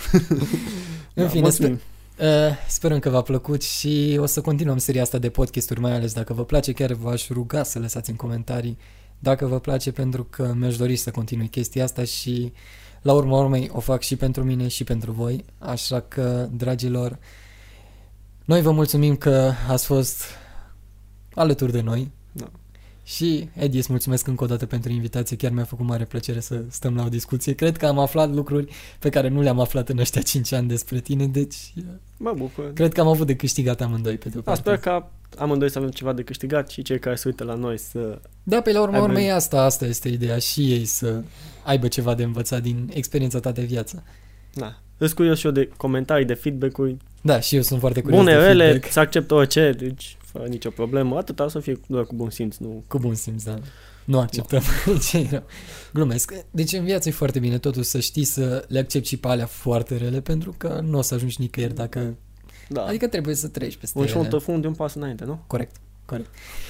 [1.15, 1.81] În Da, fine, mulțumim.
[2.19, 2.27] Uh,
[2.69, 6.33] sperăm că v-a plăcut și o să continuăm seria asta de podcasturi, mai ales dacă
[6.35, 8.79] vă place, chiar v-aș ruga să lăsați în comentarii
[9.19, 12.53] dacă vă place, pentru că mi-aș dori să continui chestia asta și
[13.03, 17.19] la urma urmei o fac și pentru mine și pentru voi, așa că, dragilor,
[18.45, 20.25] noi vă mulțumim că ați fost
[21.35, 22.51] alături de noi Da.
[23.15, 26.63] Și, Edi, îți mulțumesc încă o dată pentru invitație, chiar mi-a făcut mare plăcere să
[26.71, 27.53] stăm la o discuție.
[27.55, 31.01] Cred că am aflat lucruri pe care nu le-am aflat în ăștia 5 ani despre
[31.01, 31.57] tine, deci
[32.17, 32.73] Mă bucur.
[32.73, 34.61] Cred că am avut de câștigat amândoi pe de-o Da, parte.
[34.61, 35.05] sper că
[35.39, 38.19] amândoi să avem ceva de câștigat și cei care se uită la noi să...
[38.43, 41.23] Da, pe la urma Aibă- urmei asta, asta este ideea și ei să
[41.65, 44.03] aibă ceva de învățat din experiența ta de viață.
[44.55, 44.77] Da.
[44.99, 46.97] Îți curios și eu de comentarii, de feedback-uri.
[47.21, 48.93] Da, și eu sunt foarte curios Bune, de rele, feedback.
[48.93, 51.17] să accept orice, deci fără nicio problemă.
[51.17, 52.85] Atâta să fie doar cu bun simț, nu...
[52.89, 53.59] Cu bun simț, da.
[54.05, 54.63] Nu acceptăm
[55.09, 55.43] ce rău.
[55.93, 56.33] Glumesc.
[56.51, 59.47] Deci în viață e foarte bine totuși să știi să le accepti și pe alea
[59.47, 62.17] foarte rele pentru că nu o să ajungi nicăieri dacă...
[62.69, 62.85] Da.
[62.85, 64.13] Adică trebuie să treci peste un ele.
[64.13, 65.43] șoldă fund de un pas înainte, nu?
[65.47, 65.77] Corect.
[66.05, 66.29] Corect.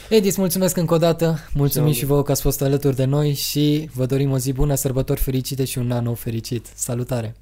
[0.08, 2.00] Edi, îți mulțumesc încă o dată, mulțumim Și eu.
[2.00, 5.20] și vouă că ați fost alături de noi și vă dorim o zi bună, sărbători
[5.20, 6.66] fericite și un an nou fericit.
[6.74, 7.34] Salutare!